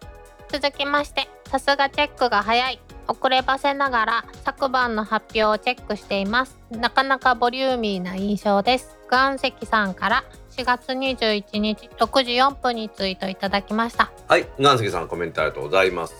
[0.51, 2.79] 続きましてさすがチェックが早い。
[3.07, 6.59] 遅ればせながら昨晩の発表をチェックしています。
[6.69, 8.97] なかなかボリューミーな印象です。
[9.11, 16.15] 岩石さんから4月21日6時4分にツイートいただきましたはい、岩石さんコメントありがとうございます。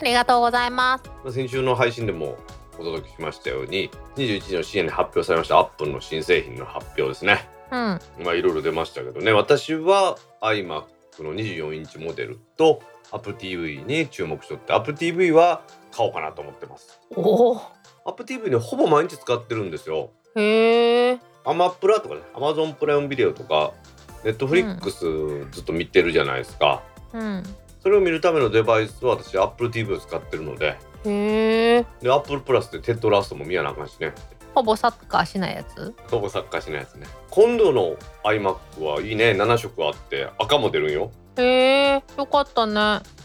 [0.00, 2.36] ありがとうございますまあ先週の配信でも
[2.78, 7.48] お届けしましたように、21日の深夜に発表されましたアップルの新製品の発表ですね。
[7.70, 17.00] うんまあいろいろ出ましたけどね、私は iMac の24インチモデルと Apple TV に注目しとって、Apple TV は買おうかなと思ってます。
[17.16, 17.60] おお
[18.06, 20.10] Apple TV ね、ほぼ毎日使ってるんですよ。
[20.36, 20.87] へえ
[21.48, 23.72] アマプラとかね、Amazon プライムビデオとか、
[24.22, 26.82] Netflix ずっと見てるじゃないですか。
[27.14, 27.42] うん
[27.80, 34.12] それを見るためのデバイスは私 Apple TV を使ってるので、へえで、Apple プラスでテッドラストも見やなあかんしね。
[34.54, 35.94] ほぼサッカーしないやつ？
[36.10, 37.06] ほぼサッカーしないやつね。
[37.30, 39.30] 今度の iMac はいいね。
[39.30, 41.12] 7色あって赤も出るんよ。
[41.36, 42.72] へえよかったね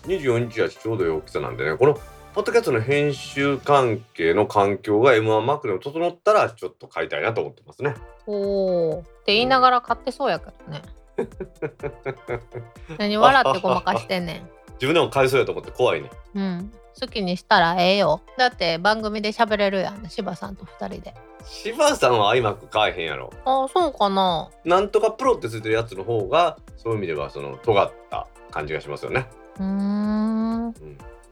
[0.05, 1.75] 24インチやしちょうどいい大きさなんでね。
[1.75, 1.99] この
[2.33, 7.93] ポッドキャストの編集関係の環境が M1Mac でも整ったらちょっと買いたいなと思ってますね。
[8.25, 10.81] おおって言いながら買ってそうやけどね
[12.97, 16.09] 何笑ってごまかしてんねん自分でも買いそうやと思って怖いね。
[16.33, 23.31] うん好きにしたらええよだって番組で喋れるやん柴さんと二人で柴さんは iMac 買えへんやろ。
[23.45, 29.27] あそうかななんとかプロってついてるやつの方がそういう意味ではその尖った感じがしますよね。
[29.59, 30.73] うーんうん。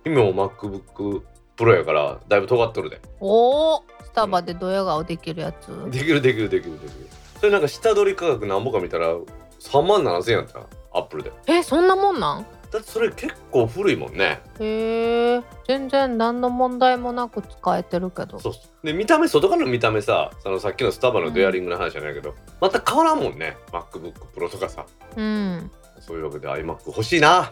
[0.06, 1.22] 今も MacBook
[1.58, 3.02] Pro やからだいぶ尖っとるで。
[3.20, 5.68] おおスタバでドヤ顔できるやつ。
[5.92, 7.08] できるできるできるできる。
[7.40, 9.16] それなんか下取り価格なんぼか見たら
[9.60, 10.60] 3万7千円やった
[10.94, 11.32] アップルで。
[11.48, 12.46] えそんなもんなん？
[12.72, 14.42] だってそれ結構古いもんね。
[14.60, 18.40] へえ全然何の問題もなく使えてるけど。
[18.40, 24.86] そうそうで見た目外からの見た目さそのさっきのスタバのデアリングの話じゃないけど、また変わらんもんね MacBook Pro とかさ。
[25.16, 25.72] うん。
[26.00, 27.52] そういうわけで iMac 欲しいな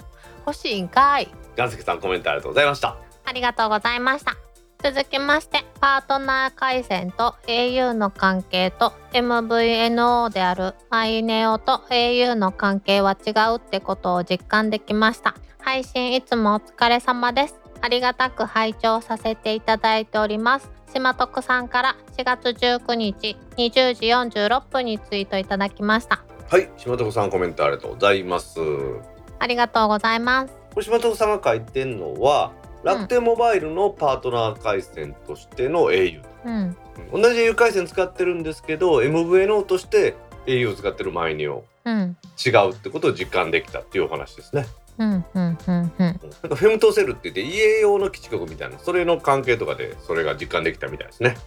[0.50, 4.36] 欲しいんかい岩石さんコメントありがとうございましたありがとうございました。
[4.82, 15.36] 続きまして、パートナー回線と au の関係と MVNO であるマイネオと au の関係は違うってことを実感できました。
[15.60, 17.60] 配信いつもお疲れ様です。
[17.82, 20.72] ありがたく拝聴させていただいております。
[20.92, 26.24] 島徳さんから4月19日20時46分にツイートいただきました。
[26.50, 29.02] はい島床さんコメントありがとうございますこ
[29.40, 30.54] ありがとうございます。
[30.76, 32.52] れ島床さんが書いてんのは
[32.84, 36.54] 楽天モバイルのパートナー回線としての au、うん。
[36.54, 36.78] うん
[37.14, 40.16] 同じ au 回線使ってるんですけど MVNO として
[40.46, 42.18] au を使ってるマイニをうん。
[42.46, 44.66] 違うってことを実感できたっていうお話ですね
[44.98, 45.26] うん。
[45.34, 45.58] うん。
[45.66, 45.76] うん。
[45.76, 45.92] うん。
[45.98, 51.38] なんかフェムトセルって言って家用の基地局みたいなそれの関係とかでそれが実感できたみたいですね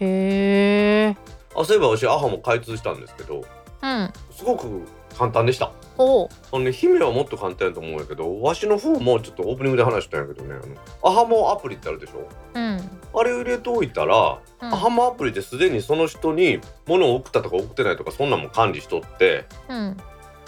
[0.00, 1.16] へえ。
[1.54, 3.44] あそういえば私アハも開通したんですけど
[3.82, 4.12] うん。
[4.32, 4.82] すごく
[5.18, 5.72] 簡単でした。
[5.98, 6.26] お。
[6.26, 6.28] う。
[6.52, 12.28] あのね姫はもっと簡単やと思うんやけどわしの方もちょっとオープニングで話したんやけどねあのアハモアプリってあるでしょ？
[12.54, 12.90] うん。
[13.14, 14.72] あれを入れておいたら、うん。
[14.72, 19.96] アハモアプリですでにその人に物を送ったとか送ってないとかそんなんも管理しとってうん。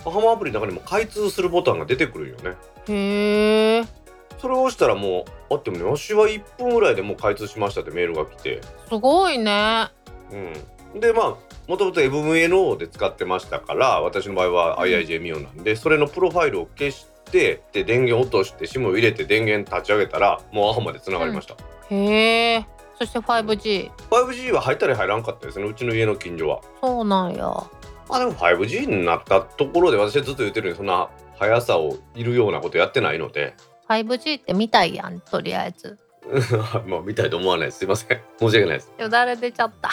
[0.05, 2.57] ハマアプリの中にも開通するボタンが出てくるよね。
[2.89, 3.85] へえ。
[4.39, 8.61] それを押したらもうあってもね私は1分ぐらいでもう開通しましたってメールが来て。
[8.89, 9.89] すごいね。
[10.33, 10.53] うん
[10.95, 11.37] でまあ
[11.69, 21.57] もともと MVNO で使ってましたから私の場合は IIJ ミオなんでそれのプロファイルを消してで電源落として SIM を入れて電源立ち上げたらもうアホまでつながりました、
[21.95, 22.67] へえ。
[22.99, 26.61] そして 5G 5G は入ったり入らんかったですねうちの家の近所は。
[26.83, 27.45] そうなんや。
[28.09, 33.55] まあでも 5G になったところで私はずっと言ってるようにそんな速さをいるようなことやってないので。
[33.89, 35.99] 5G って見たいやんとりあえず。
[36.87, 37.79] まあ見たいと思わないです。
[37.79, 38.21] すいません。
[38.39, 38.93] 申し訳ないです。
[38.99, 39.91] よだれ出ちゃった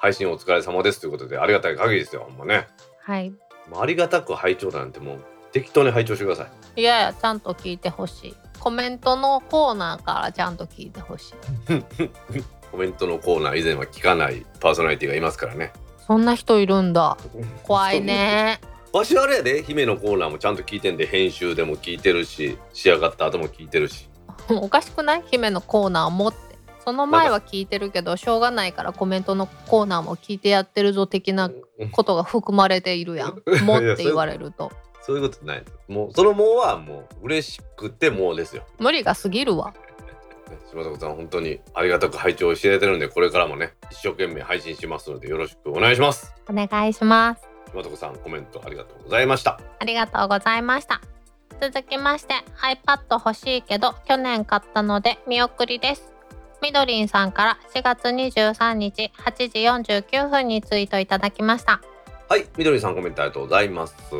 [0.00, 2.66] 配信お疲れ様ですということでありがたい限りですよほんまね。
[3.02, 3.32] はい。
[3.78, 6.80] ありがたく拝聴なんてもう適当に拝聴してください。
[6.80, 8.34] いやいやちゃんと聞いてほしい。
[8.58, 11.34] コメントのコーナーからちゃんと聞いてほしい。
[12.72, 15.72] コメントのコーナー以前は聞かないパーソナリティがいますからね。
[16.06, 17.16] そんな人いるんだ。
[17.64, 18.60] 怖いね。
[18.92, 24.08] わしはあれやで姫のコーナーもちゃんと聞いてんで編集でも聞いてるし仕上がった後も聞いてるし。
[24.50, 25.22] おかしくない？
[25.30, 26.28] 姫のコーナーも。
[26.28, 26.49] って
[26.90, 31.48] その前は聞いてるけどしょうがないからコメントのコーナーも聞いてやってるぞ的な
[31.92, 34.72] ことが含まれているやん「も」って言われると。
[35.02, 35.64] そういうことない。
[35.86, 38.64] もうその「も」はもう嬉しくて「も」ですよ。
[38.80, 39.72] 無理が過ぎるわ。
[40.68, 46.34] 島田さん本当にありがたく拝聴していただいてるんでこれからもね一生懸命配信しますのでよろしくお願いします。
[46.48, 47.48] お願いします。
[47.70, 49.60] 島田さんコメントありがとうございました。
[49.78, 51.00] ありがとうございました。
[51.60, 56.10] 続きまして iPad 欲しいけど去年買ったので見送りです
[56.62, 59.32] みどりんさんから4月23日8
[59.82, 61.80] 時49分にツイートいただきました。
[62.28, 63.94] はいみどりさんコメントありがとうございます。
[64.10, 64.18] こ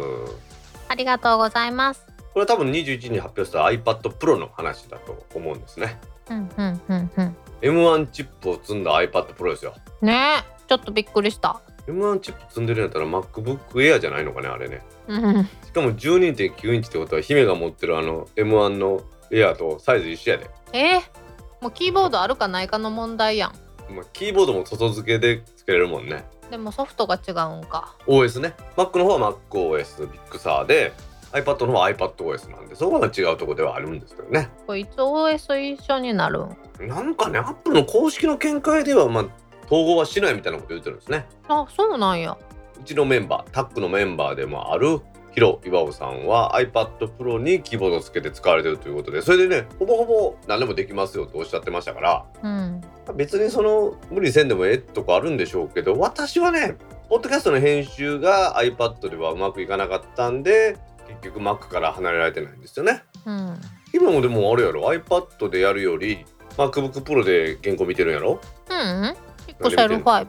[0.88, 2.06] ありがとうございます。
[2.34, 5.98] れは多分21日に発表した iPad Pro の話だと思うんですね。
[6.30, 7.36] うんうんうんうん。
[7.60, 9.74] M1 チップを積んだ iPad Pro ですよ。
[10.00, 11.60] ねえちょっとびっくりした。
[11.86, 14.80] M1 チップ積んでるんやったら MacBook Air じゃないのかねあれね。
[15.08, 15.44] うん。
[15.66, 21.19] しかも12.9インチってことは姫が持ってるあの M1 の Air とサイズ一緒やで、えー
[21.60, 23.52] もうキーボードあるかないかの問題やん。
[23.94, 26.24] まあ、キーボードも外付けで付けれるもんね。
[26.50, 27.94] でもソフトが違うんか。
[28.06, 28.54] OS ね。
[28.76, 30.92] Mac の方は MacOS Big Sur で
[31.32, 34.48] iPad の方は iPadOS なんでそこが違うところではあるんですけどね。
[34.66, 36.88] これいつ OS 一緒になるん。
[36.88, 39.24] なんかね Apple の公式の見解ではまあ
[39.66, 41.26] 統合はしないみたいなこと言ってるんですね。
[41.48, 42.36] あそうなんや。
[42.80, 45.00] うちのメンバータックのメンバーでもある
[45.32, 52.80] ヒロ岩尾さんは iPad Pro にキーボードをつけて使われてるということでそれでねほぼほぼ何でもできますよとおっしゃってましたからうん。
[53.16, 56.76] 別にその無理せんでもええとこあるんでしょうけど私はね
[57.08, 60.76] ポッドキャストの編集が iPad ではうまくいかなかったんで
[61.08, 63.02] 結局 Mac から離れられてないんですよね。
[63.26, 63.60] うん。
[63.92, 66.24] 今もでもあれやろ？iPad でやるより
[66.56, 68.40] MacBook Pro で原稿見てるんやろ？
[68.70, 69.16] うん
[69.46, 70.26] ピクセル5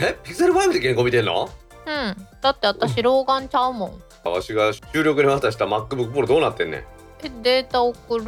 [0.00, 1.48] え？Pixel 5で原稿見てんの？
[1.84, 2.26] うん。
[2.40, 6.84] だって私老眼ちゃうもんわしが収録に渡した MacBook Pro どうなってんねん？
[7.24, 8.24] えデータ送る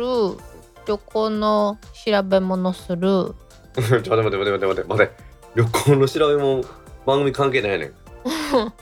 [0.86, 3.34] 旅行の調べ物する。
[3.74, 4.88] ちょ待って待って待って待って待って。
[4.88, 5.12] 待って。
[5.54, 6.62] 旅行の調べも
[7.04, 7.92] 番組関係ないねん。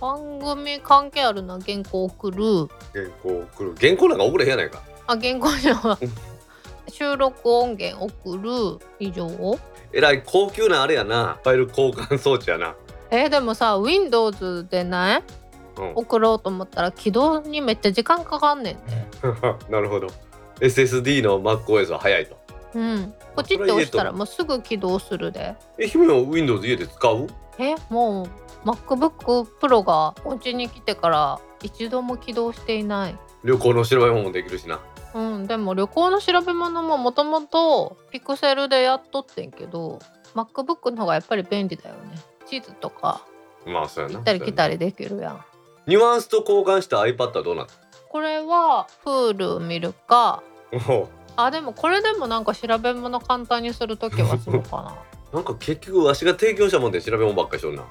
[0.00, 1.58] 番組関係あるな。
[1.64, 2.68] 原稿送る。
[2.92, 3.74] 原稿来る。
[3.80, 4.82] 原稿なんか送れへんやないか。
[5.06, 6.08] あ原稿じゃない。
[6.92, 8.86] 収録音源送る。
[8.98, 9.28] 以上。
[9.92, 11.38] えらい高級なあれやな。
[11.42, 12.74] ファイル交換装置やな。
[13.10, 15.43] えでもさ Windows でねうん
[15.94, 18.82] 送ろうと思ったら起動にめっちゃ時間かかんねんて。
[19.70, 20.08] なるほど。
[20.60, 22.36] SSD の MacOS は早いと。
[22.74, 23.14] うん。
[23.36, 25.54] ポチって押したらもうすぐ起動するで。
[25.78, 27.26] え姫は Windows 家で使う？
[27.58, 28.24] えも
[28.64, 33.18] う MacBook Pro がお家に来てから一度も起動していない。
[33.42, 34.80] 旅行の調べ物もできるしな。
[35.14, 35.46] うん。
[35.46, 39.98] でも旅行の調べ物ももともとピクセルでやっとってんけど
[40.34, 42.18] MacBook の方がやっぱり便利だよね。
[42.46, 43.22] 地図とか
[43.66, 44.16] まあそうやな。
[44.16, 45.44] 行ったり来たりできるやん
[45.86, 47.66] ニュアンスと交換した iPad はどうなっ
[48.08, 51.08] これは Hulu 見るかたおう。
[51.36, 54.96] あでもこれでもなんか調べ物簡単にするときはするかな。
[55.34, 57.84] なんか結局わしが提供したもんで調べ物ばっかりしとるな。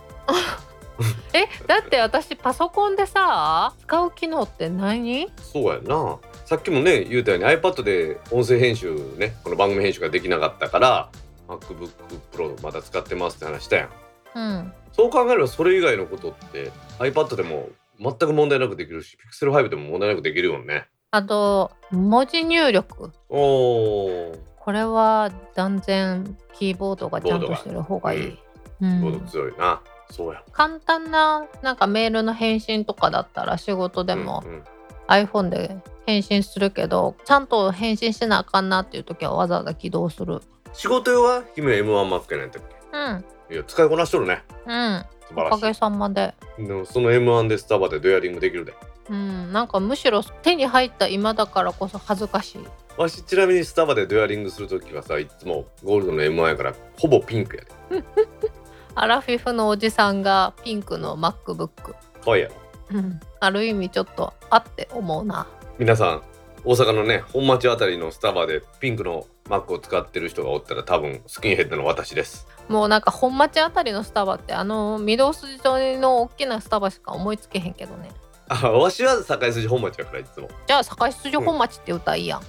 [1.34, 5.30] えだって私パソコンでさ使う機能って何？
[5.38, 6.18] そうやな。
[6.46, 11.10] さっきもね言うたように iPad で音声編集ねこの番組編集ができなかったから
[11.48, 11.90] MacBook
[12.32, 13.90] Pro まだ使ってますって話したやん。
[14.36, 14.74] うん。
[14.94, 17.70] そう考えればそれ以外のことって iPad でも
[18.00, 20.88] 全く問題なくできるし Pixel 5でも問題なくできるよね。
[21.12, 23.12] あと文字入力。
[23.30, 24.40] おー。
[24.60, 28.38] これは断然キーボードがちゃんとしてる方がいい、う
[28.80, 30.42] ボードん、強いな、そうや。
[30.54, 34.64] 簡単ななんかメールの返信とかだったら仕事でもうんうん。
[35.10, 35.76] iPhone で
[36.06, 40.40] 返信するけどちゃんと返信しなあかんなっていう時はわざわざ起動する。
[40.72, 42.62] 仕事用は姫 M1 Mac なんやったっ
[42.94, 43.26] うん。
[43.50, 44.44] けいや使いこなしとるね。
[44.66, 46.34] うん素晴おからげしさまで。
[46.58, 48.74] いでもその M1 でスタバでドヤリングできるで。
[49.10, 49.52] うん。
[49.52, 52.60] なんかむしろ手に入った今だからこそ恥ずかしい。
[52.98, 58.04] わしちなみにスタバでドヤリングするときはさいつもゴールドの M1 やからほぼピンクやで。
[58.96, 61.96] アラフィフのおじさんがピンクの MacBook か
[62.26, 62.50] わいいや。
[62.50, 62.56] ろ
[62.92, 63.20] うん。
[63.40, 65.48] ある意味ちょっとあって思うな。
[65.80, 66.22] 皆さん
[66.66, 78.10] 大阪のね本町あたりのスタバでピンクのマックを使ってる人がおったら多分スキンヘッドの私ですもうなんか本町あたりのスタバってあの御堂筋沿いの大きなスタバしか思いつけへんけどね。
[78.50, 80.50] あわしは堺筋本町やからいつも。
[80.68, 82.40] じゃあ堺筋本町って歌いいや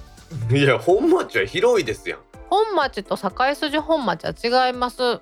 [0.49, 2.19] ん、いや本町は広いですやん。
[2.49, 5.19] 本町と堺筋本町は違います。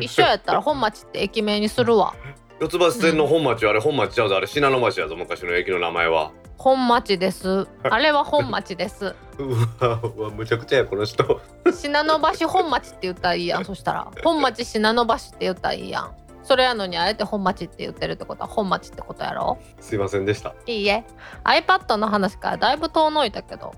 [0.00, 2.14] 一緒やったら 本町って駅名にするわ。
[2.60, 4.36] 四つ橋線の本町はあれ本町ちゃうぞ。
[4.36, 7.68] あれ信濃町やぞ昔の駅の名前は本町です。
[7.84, 9.14] あれは本町です。
[9.38, 11.40] うわうわむちゃくちゃやこの人。
[11.72, 13.64] 信濃橋本町って言ったらいいやん。
[13.66, 14.08] そしたら。
[14.24, 16.10] 本町信濃橋って言ったらいいやん。
[16.42, 18.42] それやのにあえて本町って言ってるってこと。
[18.42, 19.58] は本町ってことやろ？
[19.80, 20.54] すいませんでした。
[20.66, 21.04] いいえ。
[21.44, 23.72] iPad の話からだいぶ遠のいたけど。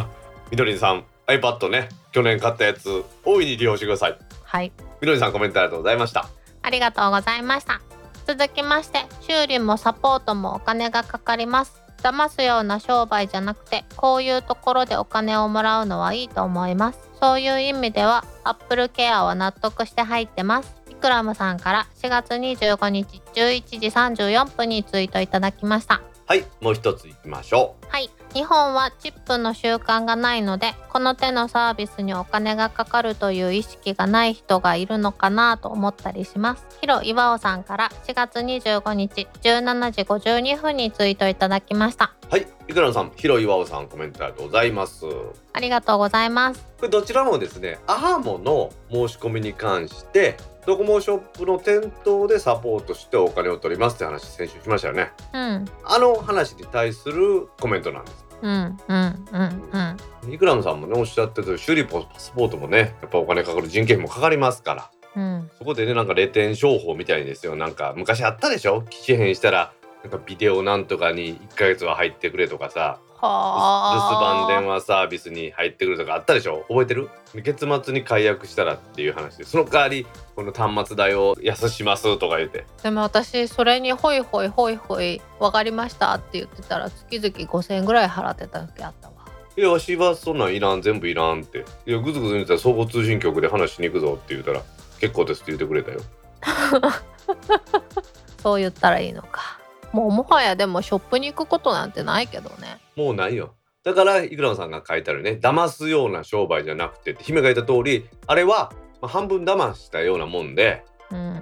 [0.50, 1.04] みどりんさん。
[1.26, 1.88] iPad ね。
[2.12, 3.04] 去年買ったやつ。
[3.24, 4.18] 大いに利用してください。
[4.44, 4.72] はい。
[5.00, 6.26] みどりんさんコメントありがとうございました。
[6.62, 7.80] ありがとうございました。
[8.26, 16.98] 続きまして修理もサポートもお金がかかります騙すような商売じゃなくてこういうところでお金をもらうのはいいと思います。
[17.20, 20.74] そういう意味ではアップルケアは納得して入ってます。
[20.90, 26.00] イクラムさんから4月25日11時34分にツイートいただきました。
[26.28, 36.66] はいもう一ついきましょはい日本はチップの習慣がないのでこの手のサービスにお金がかかるという意識がない人がいるのかなと思ったりします。
[36.80, 42.12] ヒロ岩尾さんから4月25日17時52分にツイートいただきました。
[42.24, 45.02] うはいいくらのさんひろいわおさんコメントありがとうございます。
[45.02, 46.66] こありがとうございます。
[46.82, 50.36] れどちらもですねアハモの申し込みに関して
[50.66, 55.12] ドコモショップの店頭でサポートしてお金を取りますって話先週しましたよね。
[55.32, 55.64] うん。
[55.84, 58.26] あの話に対するコメントなんです。
[58.42, 60.32] うんうんうんうん。
[60.34, 64.90] イクラムさんもねおっしゃってた修理ポパスポートもねやっぱお金かかる人件費もかかりますから。
[65.14, 65.50] うん。
[65.56, 67.54] そこでねなんかレテン商法みたいにですよ。
[67.54, 68.82] なんか昔あったでしょ？
[68.82, 76.64] 機種変したらなんかビデオなんとかに1ヶ月は入ってくれとかさ留守番電は話サービスに入ってくるとかあったでしょ？
[76.68, 77.08] 覚えてる？
[77.34, 82.66] 月末に解約したらっていう話でその代わりこの端末代を安しますとか言って。
[82.80, 89.14] あでも私それにホイホイホイホイ分かりましたって言ってたら月々5000円ぐらい払ってた時あったわ。
[89.56, 91.64] いやわしはそんなんいらん全部いらんって。
[91.86, 94.60] いやグズグズ言ったら総合通信局で話しに行くぞって言ったら
[95.00, 96.00] 結構ですって言ってくれたよ。
[98.42, 99.55] そう言ったらいいのか
[99.96, 102.78] もうもはやでもショップに行くことなんてないけどね。
[102.96, 103.54] もうないよ。
[103.82, 111.40] だからイクラムさんが書いてあるね騙すような商売じゃなくてって姫が言った通りあれは、まあ、半分騙したようなもんでうん。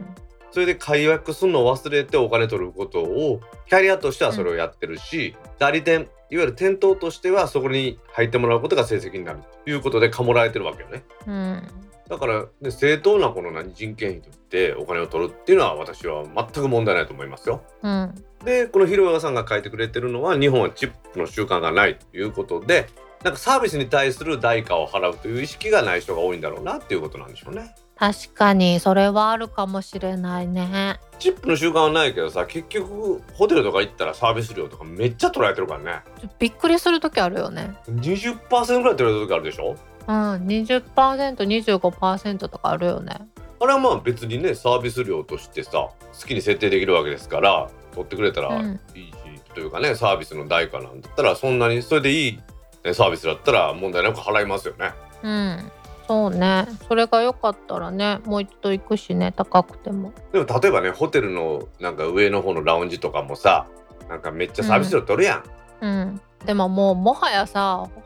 [0.52, 11.02] それで解約するのを忘れてお金取ることをキャリアとしてはそれをやってるし、代理店いわゆる店頭としてはそこに入ってもらうことが成績になるということでかもらえてるわけよね。
[11.26, 11.62] うん
[12.08, 17.62] だから、ね、正当なこの何人件費とってお金を取るっていうのは私は全く問題ないと思いますよ。
[17.82, 18.14] うん。
[18.44, 22.88] でこの広川さんが書いてくれてるのは日本はチップの習慣がないということで
[23.22, 27.74] なんかサービスに対する代価を払うという意識がない人が多いんだろうなっていうことなんでしょうね。
[27.96, 30.98] 確かにそれはあるかもしれないね。
[31.20, 36.28] チップの習慣はないけどさ結局ホテルとか行ったらサービス料とかめっちゃ取られてるからね。
[36.38, 37.74] びっくりする時あるよね。
[37.88, 39.76] 20%ぐらい取られてる時あるでしょ？
[40.06, 43.16] うん 20%25% とかあるよね。
[43.60, 45.94] あれはまあ別にねサービス料としてさ好
[46.26, 48.80] きに設定できるわけですから取ってくれたらうん。
[48.94, 49.14] いいし、
[49.54, 52.40] というかねサービスの代価なんだったらそんなにそれでいい、
[52.84, 54.92] ね、サービスだったら問題なく払いますよね。
[55.22, 55.70] うん。
[56.06, 56.66] そうね。
[56.86, 60.12] それが良かったらねもう一度行くしね高くても。
[60.32, 63.66] でも例えばねホテルのなんか上の方のラウンジとかもさ
[64.10, 65.44] なんかめっちゃサービス料取るやん。
[65.80, 66.20] うん。
[66.44, 68.04] でももうもはやさ、うん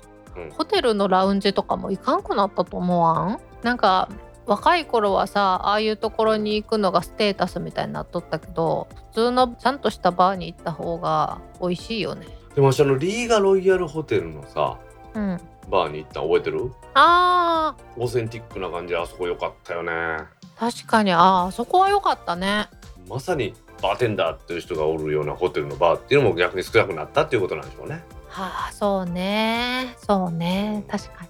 [0.57, 3.41] ホテルのラウンジとかも行かんくなったと思わん？
[3.63, 4.09] なんか
[4.47, 12.27] 若い頃はさああいうところに行くのがステータスみたいになっとったけど普通のちゃんとしたバーに行った方が美味しいよね。
[12.55, 14.79] でも私あのリーガロイヤルホテルのさ
[15.15, 15.39] うん。
[15.71, 16.73] バーに行ったの覚えてる？
[16.95, 19.91] あオーセンティックな感じであそこ良かったよね。
[19.93, 20.27] ー
[20.59, 21.13] 確かに。
[21.13, 22.69] あーそこは良かったね。
[23.07, 28.03] まさにバーテンダーっていう人がおるようなホテルのバーっていうのも逆に少なくなったっていうことなんでしょうね。
[28.39, 29.97] はあそうね。
[29.99, 30.85] そうね。
[30.89, 31.29] 確かに。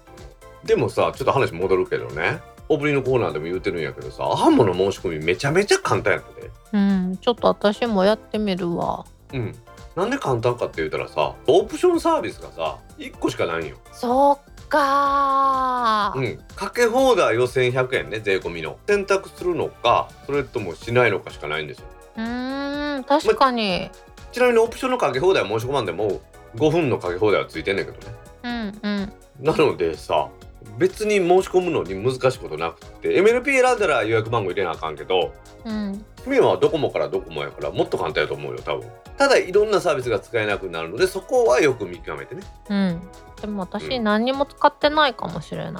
[0.67, 2.39] でもさちょっと話戻るけどね。
[2.67, 6.51] オープニングのコーナーでも言うてるんやけどさアハモの申し込みめちゃめちゃ簡単やったで。
[6.73, 9.05] うんちょっと私もやってみるわ。
[9.33, 9.55] うん。
[9.95, 13.77] なんで簡単かって言ったらさオプションサービスがさ1個しかないんよ。
[13.91, 16.37] そっかー、うん。
[16.55, 18.77] かけ放題を1100円ね税込みの。
[18.87, 21.87] 選択するのかそれともしないのかしかないんですよ。
[22.17, 23.89] うーん確かに、
[24.31, 26.21] ちなみにオプションのかけ放題申し込まんでも
[26.55, 28.15] 5分のかけ放題はついてんねんけどね。
[28.43, 29.13] うんうん。
[29.45, 30.29] なのでさ
[30.77, 35.33] 別に申し込むのに難しいことなくて MLP 選んだら予約番号入れなあかんけど
[35.65, 36.05] うん。
[36.23, 38.89] 君はドコモからドコモやからもっと簡単やと思うよ多分。
[39.17, 43.01] ただいろんなサービスが使えなくなるのでそこはよく見極めてね、うん。
[43.41, 44.03] でも私うん。
[44.03, 45.73] 何にも使ってないかもしれない。
[45.73, 45.79] うん、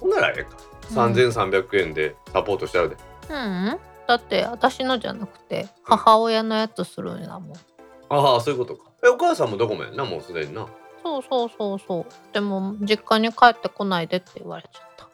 [0.00, 0.56] ほんならええか。
[0.90, 1.12] うん。
[1.14, 2.96] 3300円でサポートしてあるで、
[3.30, 7.56] うん、だって私のじゃなくて母親のやつするんだもん
[8.10, 8.90] ああそういうことか。
[9.04, 10.66] えお母さんもドコモやんなもうすでにな。
[11.02, 12.34] そうそうそうそう。
[12.34, 15.08] でも実家に帰ってこないでって言われちゃった。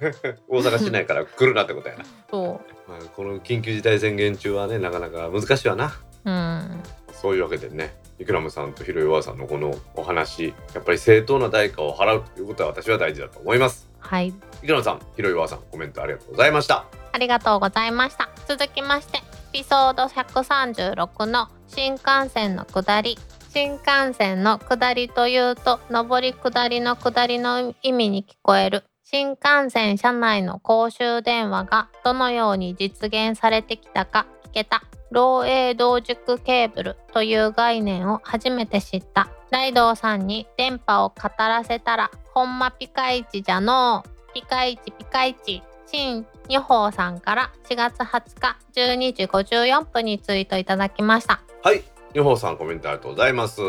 [0.48, 5.92] 大阪市内から来るなってことやな、そまあ、この緊急事態宣言中はねなかなか難しいわな。
[6.24, 6.82] ううん。
[7.12, 13.88] そういうわけでねイクラムさんとヒロイワさんのこのお話やっぱり正当な代価を払うということは私は大事だと思います。
[13.98, 14.28] はい。
[14.28, 14.32] イ
[14.66, 16.84] クラムさんヒロイワさんコメントありがとうございました。
[17.12, 18.28] ありがとうございました。
[18.46, 19.22] 続きましてエ
[19.54, 23.16] ピソード136の新幹線の下り。
[23.50, 28.82] 新幹線の下りというと上り下りの下りの意味に聞こえる。
[29.04, 34.82] 新幹線車内の公衆電話がどのように実現されてきたか聞けた。
[35.12, 39.28] 漏洩同軸ケーブルという概念を初めて知った。
[39.52, 45.62] ライドウさんに電波を語らせたらほんまピカイチじゃのうピカイチピカイチ。
[45.94, 51.40] 新二宝さんから4月20日12時54分にツイートいただきました。
[51.62, 51.84] はい。
[52.14, 53.60] ヨホさんコメントありがとうございます。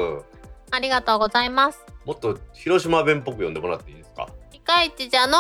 [0.72, 1.86] ありがとうございます。
[2.04, 4.28] もっと広島弁っぽく読んでもらっていいですか？
[4.52, 5.40] ピカイチじゃのう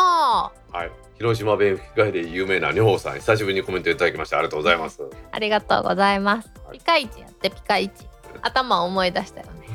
[0.72, 0.92] はい。
[1.18, 5.02] 広島弁吹き替えで有名なニョホさん久しぶりにコメントいただきましてありがとうございます。
[5.32, 6.52] ありがとうございます。
[6.68, 6.78] はい。
[6.78, 8.06] ピカイチやってピカイチ。
[8.44, 9.70] 頭思い出したよね。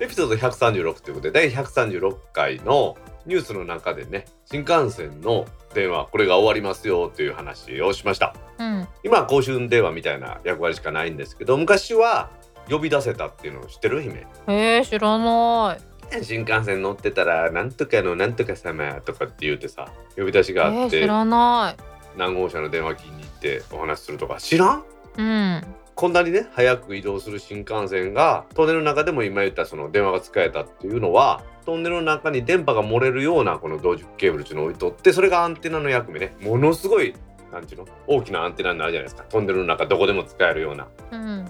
[0.00, 2.96] エピソード136ということで第136回の
[3.26, 5.44] ニュースの中でね新幹線の
[5.74, 8.34] 電話これが終わりますよという話をしました。
[8.58, 8.88] うん。
[9.02, 12.30] 今は公衆電話みたいな役割しかないんですけど昔は
[12.70, 14.26] 呼び出せたっていうのを知ってる姫。
[14.46, 16.24] えー、知らない。
[16.24, 21.74] 新幹線乗ってたらなんとかのなんとか様とかって言うてさ呼び出しえがあって、ー、知らな
[22.16, 24.78] 何号車の電話機に行ってお話しするとか知らん？
[24.78, 24.82] い
[25.18, 25.64] うん
[25.94, 36.34] こんなにね早く移動する新幹線がトンネルの中でも今言ったその電話が使えたっていうのはトンネルの中に電波が漏れるようなこの同軸ケーブルっていうのを置いとってそれがアンテナの役目ね。
[36.40, 37.14] ものすごい
[37.52, 39.24] なんていうの大きなアンテナになるじゃないですか。
[39.28, 40.88] トンネルの中どこでも使えるような。
[41.12, 41.44] うん。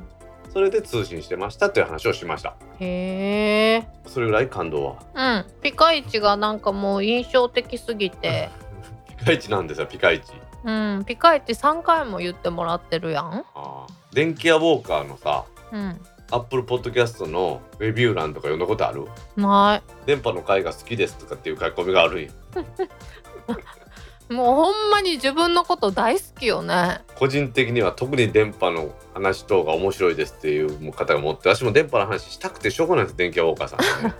[0.52, 2.54] それで通信してましたっていう話をしました。
[2.78, 3.88] へえ。
[4.06, 4.96] それぐらい感動は。
[5.14, 5.60] うん。
[5.62, 8.50] ピカイチがなんかもう印象的すぎて。
[9.18, 10.32] ピカイチなんですよピカイチ。
[10.64, 11.04] うん。
[11.06, 13.44] ピカイチ3回も言ってもらってるやん。
[13.54, 16.00] あー電気屋ウォーカーのさうん。
[16.30, 19.06] アップルポッドキャストのレビュー欄とか読んだことある？
[19.36, 20.06] ない。
[20.06, 22.30] 電波の回が好きですとかっていう書き込みがあるんよ
[24.30, 27.02] もうほんまに自分のこと大好きよね。
[27.16, 34.14] 個人的には特に電波の話等が面白いですっていう方が持って私も電波の話したくてしょうがないです電気屋ウォーカーさん、ね、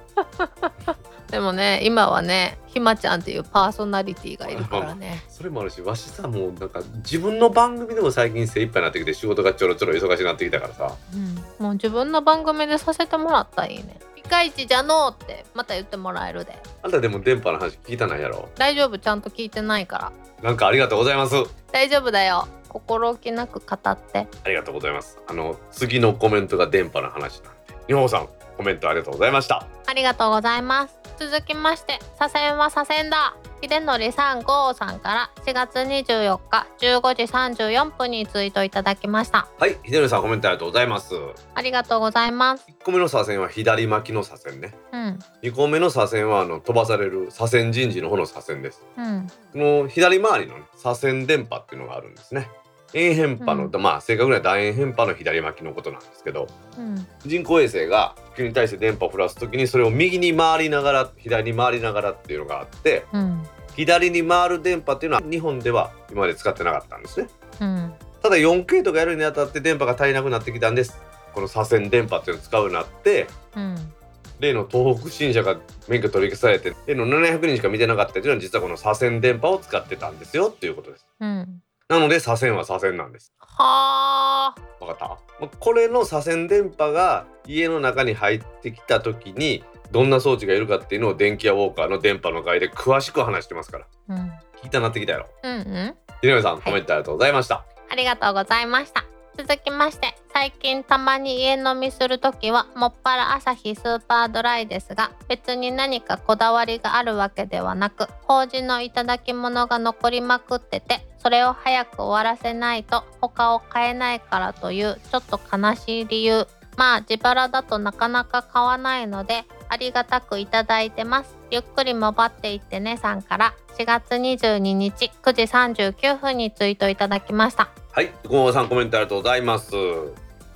[1.35, 5.21] でもね今はねひまちゃんっていうパーソナリティがいるからね。
[5.29, 10.95] それもあるしわしさもうなんか自分の番組でも最近精一杯になってきて仕事がちょろちょろ忙しくなってきたからさ。
[11.13, 11.65] うん。
[11.65, 13.99] もう自分の番組でさせてもらったらいいね。
[14.15, 16.57] ピカイチじゃのうってまた言ってもらえるで。
[16.85, 18.49] あんたでも電波の話聞いたないやろ？
[18.55, 18.97] 大丈夫。
[18.97, 20.49] ちゃんと聞いてないから。
[20.49, 21.35] なんかありがとうございます。
[21.73, 22.47] 大丈夫だよ。
[22.69, 24.29] 心置きなく語って。
[24.45, 25.19] ありがとうございます。
[25.27, 27.75] あの次のコメントが電波の話なんで。
[27.89, 28.29] 日本さん
[28.65, 29.67] コメントありがとうございました。
[29.87, 30.99] ありがとうございます。
[31.19, 33.37] 続きまして左遷は左遷だ。
[33.63, 39.47] 秀則さん郷さんから4月24日15時34分にツイートいただきました。
[39.59, 41.15] はい秀則さんコメントありがとうございます。
[41.55, 42.65] ありがとうございます。
[42.71, 44.75] 1個目の左遷は左巻きの左遷ね。
[44.93, 45.19] うん。
[45.43, 48.83] 2個目の左遷はあの飛ばされる左遷人事の方の左遷です。
[48.97, 49.27] うん。
[49.53, 52.49] この左回りの、ね、左遷電波っていうのがあるんですね
[52.95, 56.47] 円変波の、うまあ正確には楕円変波の左巻きのことなんですけど
[56.79, 57.07] うん。
[57.27, 63.43] 人工衛星が地球に対して電波を降らす時にそれを右に回りながら左に回りながらっていうのがあってうん。
[63.77, 67.29] 左に回る電波っていうのは日本では今まで使ってなかったんですね。
[67.61, 67.95] うん。
[68.23, 70.99] ただ 4K とかやるにあたって電波が足りなくなってきたんです。
[71.35, 73.27] この左遷電波っていうのを使うようになって
[73.57, 73.93] うん。
[74.41, 81.07] 例の東北新社が免許取り消されて例の700人しか見てなかったっていうのは実はこの左遷電波を使ってたんですよっていうことです。
[81.21, 83.33] うんなので左遷は左遷なんです。
[83.39, 84.55] はあ。
[84.81, 85.19] わかった？
[85.39, 93.87] まこれの左遷電波が家の中に入ってきた時にどんな装置がいるかっていうのを電気屋ウォーカーの電波の回で詳しく話してますから。
[94.09, 94.33] うん。
[94.63, 95.29] 聞いたなってきたやろ。
[95.43, 95.95] うんうん。
[96.23, 96.63] ひろみさんい。
[96.63, 99.05] コメントありがとうございました、ありがとうございました。
[99.37, 116.47] 続きまして最近たまに家飲みするときはもっぱら朝日スーパードライですが別に何かこだわりがあるわけではなく麹のいただき物が残りまくっててそれを早く終わらせないと他を買えないからというちょっと悲しい理由
[116.77, 125.43] まあ自腹だとなかなか買わないのでありがたくいただいてますゆっくりもばっていってねさんから4月22日9時
[125.91, 129.73] 39分にツイートいただきましたはい、ゆくもばさんコメントありがとうございます。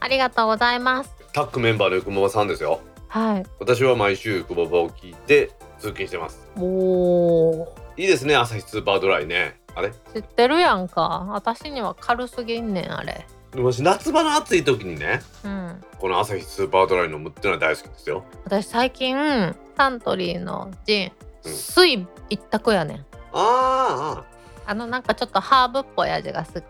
[0.00, 2.80] ありがとうございますタックメンバーのゆくもばさんですよ。
[3.08, 6.46] はい私は毎週ゆくもばを聞いて通勤してます。
[6.56, 9.60] おーいいですね、朝日スーパードライね。
[9.79, 9.93] あれ？
[10.12, 11.26] 知ってるやんか。
[11.31, 13.26] 私には軽すぎんねんあれ。
[13.55, 15.83] 私夏場の暑い時にね、うん。
[15.99, 18.24] この朝日スーパードライ飲むっていうのは大好きですよ。
[18.45, 21.12] 私最近サントリーのジン
[21.45, 23.07] うん水一択やねん。
[23.33, 24.24] あ
[24.66, 26.64] あのなんかちょっとハーブっぽい味が好き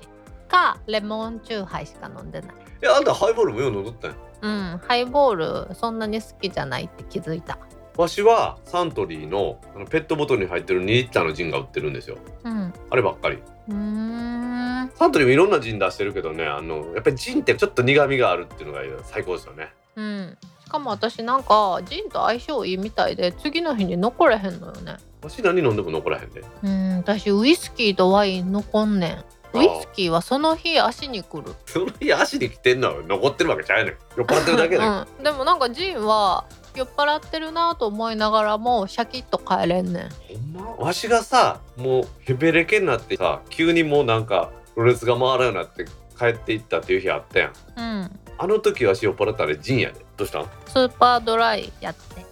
[0.49, 2.51] かレモンチューハイしか飲んでない。
[2.51, 4.17] あ、いやあんたハイボールもよう飲んどったんや？
[4.43, 7.59] うんハイボールそんなに好きじゃないって気づいた
[7.99, 12.17] わしはサントリーのあのペットボトルに入ってる2リッターのジンが売ってるんですよ。
[12.45, 13.39] うんあればっかり。
[13.69, 19.73] うーんサントリーもいろんなジン出してるけどね、あのやっぱりジンってちょっと苦味があるっていうのが最高ですよね。
[19.97, 26.45] うんしかも私なんかジンと相性いいみたいで次の日に残れへんのよねわし何飲んでも残らへんで。
[26.63, 33.95] うん私ウイスキーとワイン残んねんウイスキーはその日足に来るその日足に来てんのは残ってるわけちゃうねん。
[34.17, 35.07] 酔っ払ってるだけだよ。
[35.19, 36.45] うん、でもなんかジンは
[36.79, 40.09] 酔っ払ってるなと思いながらもシャキッと帰れんねん。
[40.55, 40.87] ほんま？
[40.87, 45.85] わしがさもうヘベレケになってさ急にもうなんかプロレスが回るようになって
[46.19, 47.53] 帰っていったっていう日あったやん。
[47.77, 48.21] うん。
[48.39, 50.05] あの時わし酔っ払ったらジンやで。
[50.17, 50.47] どうしたん？
[50.67, 52.25] スーパードライやって。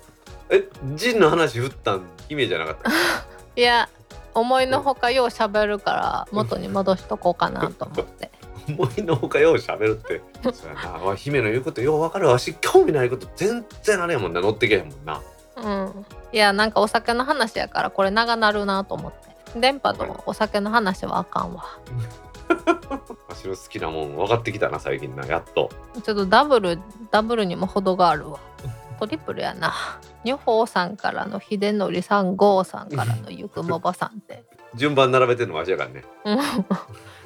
[0.50, 2.02] えジンの話振ったん？
[2.28, 2.90] 姫じゃなかった？
[3.60, 3.88] いや
[4.34, 8.30] 思いのほかよう喋るから元に戻しとこうかなと思って
[8.68, 10.20] 思いのほかよう喋るって。
[10.52, 10.90] そうやな。
[10.98, 12.38] わ姫の言うことよう分かるわ。
[12.38, 14.40] し興味ないこと全然あれやもんな。
[14.40, 15.22] 乗ってけへんもんな。
[15.56, 16.06] うん。
[16.32, 19.60] いやなんかお酒の話やからこれ長なるなと思って。
[19.60, 21.64] 電波のお酒の話はあかんわ。
[23.28, 25.26] わしの好きなもん分かってきたな最近な。
[25.26, 25.70] やっと。
[26.02, 26.78] ちょっとダブル
[27.10, 28.38] ダブルにも程があるわ。
[28.98, 29.74] トリプルやな。
[30.24, 34.44] 女宝さんからの秀則さん郷さんからのゆくもばさんって。
[34.74, 36.04] 順番並べてんのわしやからね。
[36.24, 36.38] うん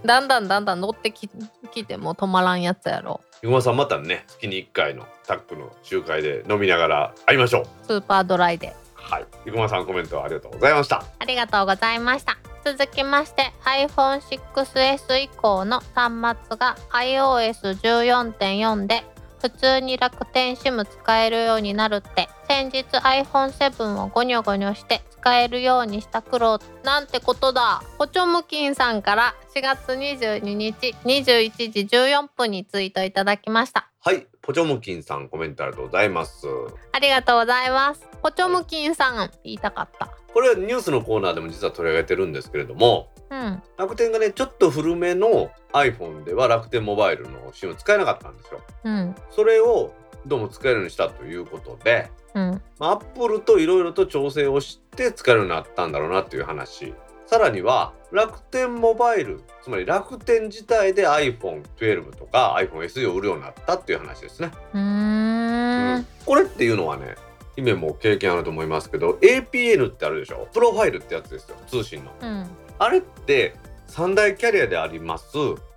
[0.05, 1.29] だんだんだんだん乗ってき
[1.73, 3.21] きても止まらんやつやろ。
[3.43, 7.67] ゆまさんまたね月に1回のタックの集会で飲みながら会いましょう。
[7.87, 8.75] スーパードライで。
[8.95, 11.05] はい、ゆくまさんコメントありがとうございました。
[11.19, 12.39] ありがとうございました。
[12.65, 19.03] 続きまして iPhone6S 以降の端末が iOS14.4 で
[19.41, 22.28] 普通に楽天 SIM 使えるようになるって。
[22.47, 27.82] 先日 iPhone7 をゴニョゴニョして使えるようにした苦労なんてことだ。
[27.97, 33.88] ポチョムキンさんから4月22日21時14分にツイートいただきました。
[34.01, 36.47] はい、ポチョムキンさんコメントありがとうございます。
[36.93, 38.09] ありがとうございます。
[38.22, 40.09] ポチョムキンさん言いたかった。
[40.32, 43.62] これはニュースのコーナーでも実は取り上げてるんですけれども、うん。
[43.76, 48.61] 楽天がねちょっと古めの iPhone では楽天モバイルの SIM 使えなかったんですよ。
[48.85, 49.14] うん。
[49.31, 49.95] それを
[50.26, 52.62] どうも使えるようにしたということで、うん。
[52.78, 56.93] まあ、アップルといろいろと調整をして使えるようになったんだろうなっていう話。
[57.26, 64.51] さらには楽天モバイルつまり楽天自体で iPhone12 とか iPhoneSE を売るようになったっていう話ですね。
[64.74, 66.07] うーん。
[66.26, 67.14] これっていうのはね
[67.55, 70.49] 姫も経験あると思いますけど APN ってあるでしょ？
[70.53, 71.57] プロファイルってやつですよ。
[71.68, 72.11] 通信の。
[72.20, 72.51] うん
[72.81, 73.55] あれって
[73.87, 75.26] 三大キャリアであります。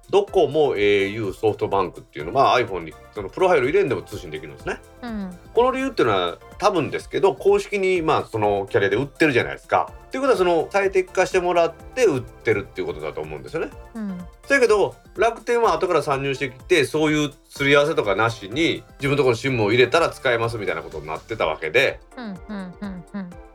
[0.09, 2.33] ドコモ au ソフトバンクっていうの。
[2.33, 4.79] は iPhone にそのプロファイル入れんでも通信できるんですね。
[5.01, 5.37] うん。
[5.53, 9.91] この理由っていうのは多分ですけど公式にまあそのキャリアで売ってるじゃないですか。
[10.07, 13.71] っていうことはその最適化してもらって売ってるっていうことだと思うんですよね。
[13.95, 14.17] うん。
[14.47, 21.99] だけど楽天は後から参入してきてそういうすり合わせとかなしに自分のところの SIM を入れたら使えますみたいなことになってたわけで。
[22.15, 22.62] うんうん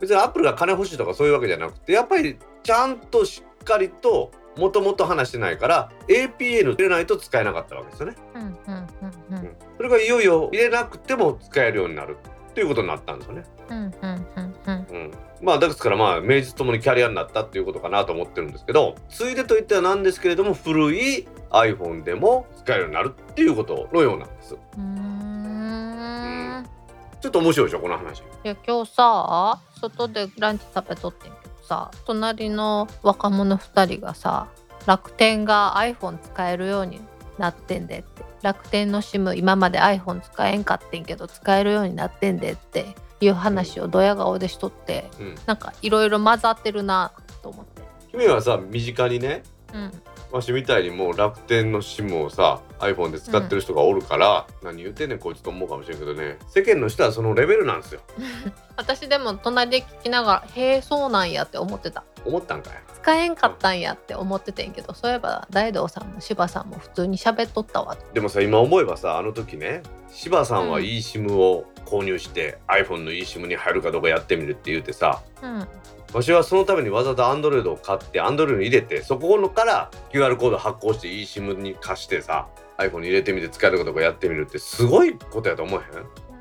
[0.08, 8.16] 別にアップルが金欲しいとかそういうわけじゃなくてやっぱりちゃんとしっかりともともと話してないから APN 入れないと使えなかったわけですよね。
[9.76, 12.16] それがいよいよ入れなくても使えるようになる
[12.50, 13.44] っていうことになったんですよね。
[15.40, 24.54] まあですからまあ名実ともにキャリアになったっていうことかなと思ってるんですけどついでといってはなんですけれども古い iPhone でも使えるようになるっていうことのようなんです。
[24.54, 25.17] うーん
[27.20, 28.20] ちょっと面白いでしょこの話。
[28.20, 34.48] いや今日さ外でランチ食べとってんけどさ隣の若者2人がさ
[34.86, 37.00] 楽天が iPhone 使えるように
[37.38, 38.28] なってんでって。
[38.42, 47.12] 楽天の SIM 今まで iPhone 使えんかってんけど使えるようになってんでっていう話をドヤ顔でしとってうん、なんかいろいろ混ざってるな
[47.42, 47.82] と思って。
[48.10, 49.42] 君はさ身近にね
[49.74, 49.92] うん。
[50.30, 56.38] わしみたいにもう楽天の SIM をさ iPhone で使ってる人がおるから、何言ってんねんこいつと思うかもしれんけどね。
[56.48, 58.00] 世間の人はそのレベルなんですよ。
[58.76, 62.04] 私でも隣で聞きながら「へえそうなんや」って思ってた。
[62.24, 62.72] 思ったんかい？
[62.94, 67.96] 使えんかったんやって思っててんけどそういえば大道さんも柴さんも普通に喋っとったわ。
[68.12, 75.68] でもさ今思えばさあの時ね柴さんは eSIM を購入して、iPhone の eSIM に入るかどうかやってみるって言うてさうん。
[76.12, 82.48] わしはそのためにわざわざ Android を買って Android に入れてそこのから QR コード発行して eSIM に貸してさ
[82.78, 85.82] iPhone に入れてみて使えるかどうかやってみるってすごいことやと思え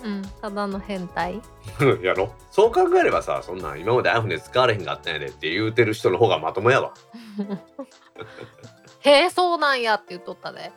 [0.05, 1.41] うんただの変態。
[1.81, 2.31] へ んやろ。
[2.51, 6.93] そう考えればさそんなん今まで iPhone で使われへんかったんやでって言うてる人の方がまともやわ。
[9.01, 10.71] へえそうなんやって言っとったで。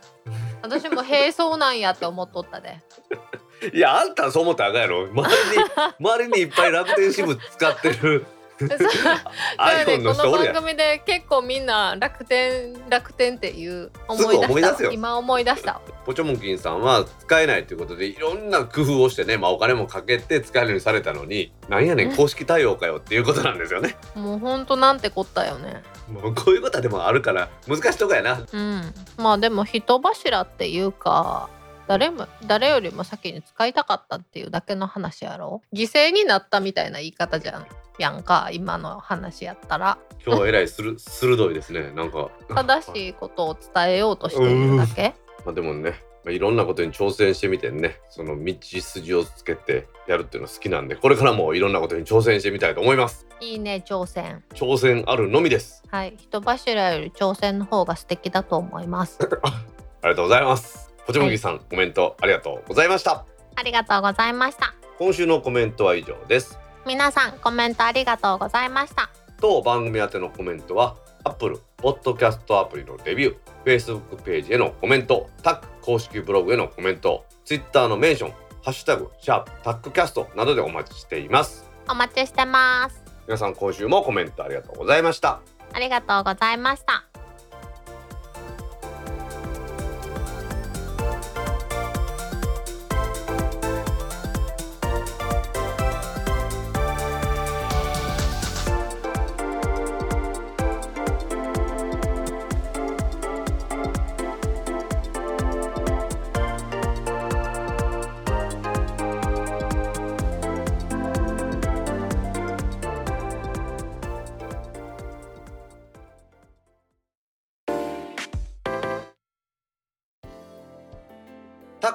[0.63, 2.79] 私もへえそうなんやって思っとったで。
[3.75, 5.07] いやあんたはそう思ったらあかんやろ。
[5.09, 5.65] 周りに
[6.01, 8.25] 周りにいっぱい楽天 SIM 使ってる
[8.69, 8.79] そう。
[8.79, 10.55] そうや iPhone ねの人おるやん。
[10.55, 14.93] この番組で結構みんな楽天楽天っていうすぐ思い出すよ。
[14.93, 15.81] 今思い出した。
[16.05, 23.97] ポチョモンキンさんは使えないということでいろんな工夫をしてね、まあ、お金もかけて使えるようにされたのになんやねん公式対応かよっていうことなんですよね。
[24.15, 25.83] もうほんとなんてこったよね。
[26.11, 28.45] もうこういうことはでもあるから難しいとこやな。
[28.53, 28.95] うん。
[29.17, 31.49] まあでも人柱っていうか
[31.87, 35.63] 誰も誰よりも先に使いたかったっていうだけの話やろ。
[35.73, 37.67] 犠牲になったみたいな言い方じゃん
[38.01, 41.93] やんか今の話やったら今日はえらいする 鋭いですね。
[41.93, 53.27] なんか正しいことを伝えようとしているだけまあでもね、まあ、いろんなことに挑戦してみてねその道筋をつけてやるっていうの好きなんでこれからもいろんなことに挑戦してみたいと思います。
[53.41, 55.83] いいね挑戦挑戦あるのみです。
[55.89, 59.19] はい人柱より挑戦の方が素敵だと思います
[60.03, 60.91] ありがとうございます。
[61.07, 63.25] ポチョモンキンさん、コメントありがとうございました。
[63.57, 66.59] ありがとうございました今週のコメントは以上です。
[66.91, 69.11] 皆さんコメントありがとうございました。
[69.41, 78.31] 当番組宛てのコメントは Apple Podcast アプリのレビュー Facebook ページへのコメントタック公式ブログへのコメント Twitter のメンション
[78.65, 81.71] 「ハッシュタグシャープタックキャスト」などでお待ちしています。
[81.89, 83.05] お待ちしてます。
[83.29, 85.39] 皆さん今週もコメントありがとうございました。
[85.73, 87.10] ありがとうございました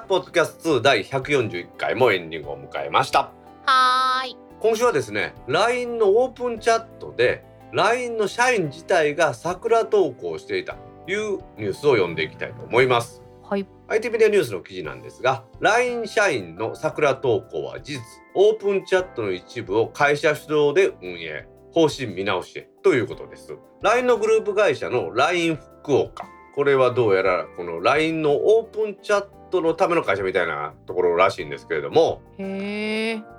[0.08, 3.32] ポッドキャスト2第141回もエンディングを迎えました。
[3.64, 4.36] はーい。
[4.60, 10.76] 今週はですね LINE のオープンチャットで LINE の社員自体が桜投稿をしていた
[11.06, 13.20] というニュースを読んでいきたいと思います。
[13.42, 13.66] はい。
[13.88, 18.00] IT メディアニュースの記事なんですが LINE 社員の桜投稿は事実
[18.36, 23.56] オープンチャットの一部を会社主導で運営方針見直しへということです。
[23.82, 32.22] LINE のグループ会社の LINE 福岡これはどうやらこの LINE のオープンチャットのための会社みたいなところらしいんですけれども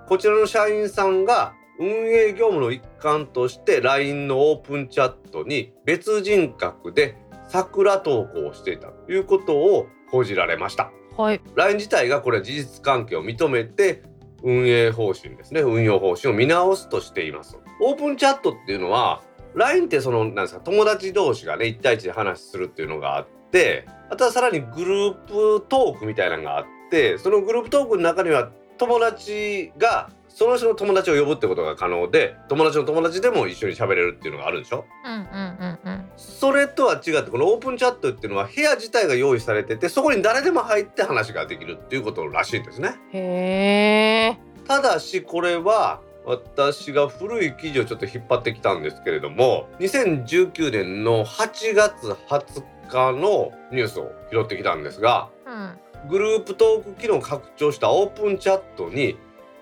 [0.07, 10.91] こちらの社員さんが運営業務の一環として LINE のオープンチャットに別人格で桜投稿をしていたということを報じられました。
[11.17, 14.03] はい LINE 自体がこれは事実関係を認めて
[14.43, 17.57] 運営方針ですね運用方針を見直すとしています。
[17.81, 19.23] オープンチャットっていうのは
[19.57, 25.13] LINE ってそのなんですか友達同士がね1対1で話するっていうのがあってあとはさらにグルー
[25.59, 34.85] プトークみたいなのがあってそのグループトークの中には友達がその人の友達を呼ぶってことが可能で友達の友達でも一緒に喋れるっていうのがあるでしょ？
[35.03, 36.05] うんうんうんうん。
[36.15, 42.95] それとは違ってこのオープンチャットっていうのは部屋自体が用意されててそこに誰でも入って話ができるっていうことらしいんですね。
[43.11, 44.37] へえ
[44.67, 56.09] ただしこれは私が古い記事をちょっと引っ張ってきたんですけれども2019年の8月20日のニュースを拾ってきたんですがうん。
[56.09, 59.17] グループトーク機能を拡張したオープンチャットに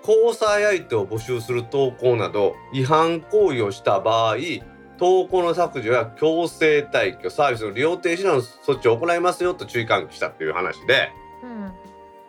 [0.06, 4.36] 交際相手を募集する投稿など違反行為をした場合
[4.98, 11.10] 投稿の削除や強制退去サービスの利用停止などの措置を行いますよと注意喚起したっていう話で
[11.44, 11.85] うん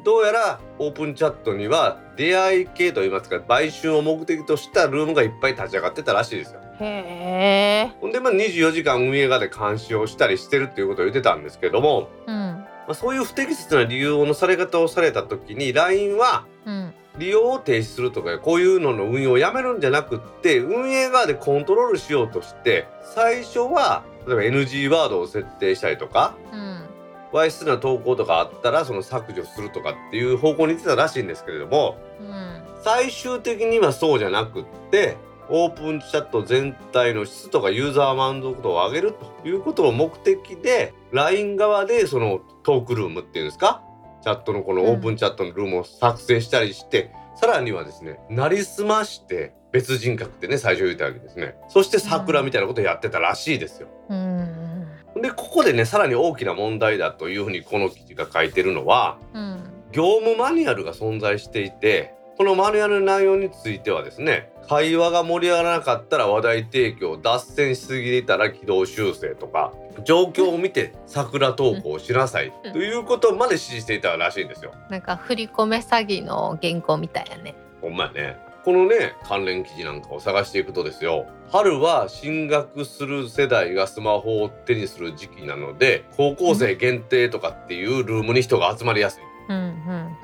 [0.08, 6.62] どうやらオープンチャットには出会い系といいますか売春を目的としたルームがいっぱい立ち上がってたらしいですよ。
[6.80, 7.97] へえ。
[7.99, 12.36] ほんでまあ24時間運営側で監視をしたりしてるっていうことを言ってたんですけども、うん。
[12.36, 16.93] まあ、そういう不適切な利用のされ方をされた時に LINE はうん。
[17.18, 26.87] 利用を停止するとかこういうのの運用をやめるんじゃなくって運営側でコントロールしようとして最初は例えば NG ワードを設定したりとかうん
[27.32, 32.64] わいせつな投稿とかあったらその削除するとかっていう方向に行ってたらしいんですけれどもうん。
[32.84, 35.18] 最終的にはそうじゃなくって
[35.50, 43.82] オープンチャット全体の質とかユーザー満足度を上げるということを目的で LINE 側でそのトークルームっていうんですか？
[44.22, 51.56] チャットのこのオープンチャットのルームを作成したりして、さらにはですねなりすまして別人格ってね最初言ったわけですね。
[51.70, 53.88] そして桜みたいなことをやってたらしいですよ。
[54.10, 54.87] うん
[55.22, 59.63] でここでねさらに大きな問題だというふうにこの記事が書いてるのはうん。
[59.91, 72.74] 業務マニュアルが存在していてこのマニュアルの内容についてはですね会話が盛り上がらなかったら話題提供脱線しすぎていたら軌道修正とか状況を見て桜投稿しなさいうん。
[72.74, 74.74] ということまで指示していたらしいんですよ。
[74.89, 77.55] なんか振り込め詐欺の原稿みたいやね。
[77.82, 89.24] ほんまやねこのね関連記事なんかを探していくとですよ春は進学する世代がスマホを手にする時期なので高校生限定とかっていうルームに人が集まりやすい。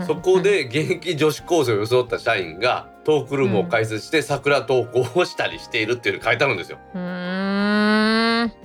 [0.06, 6.80] そこで現役女子高生を装った社員がトークルームを開設して桜投稿をしたりしているっていうの書いてあるんですよ。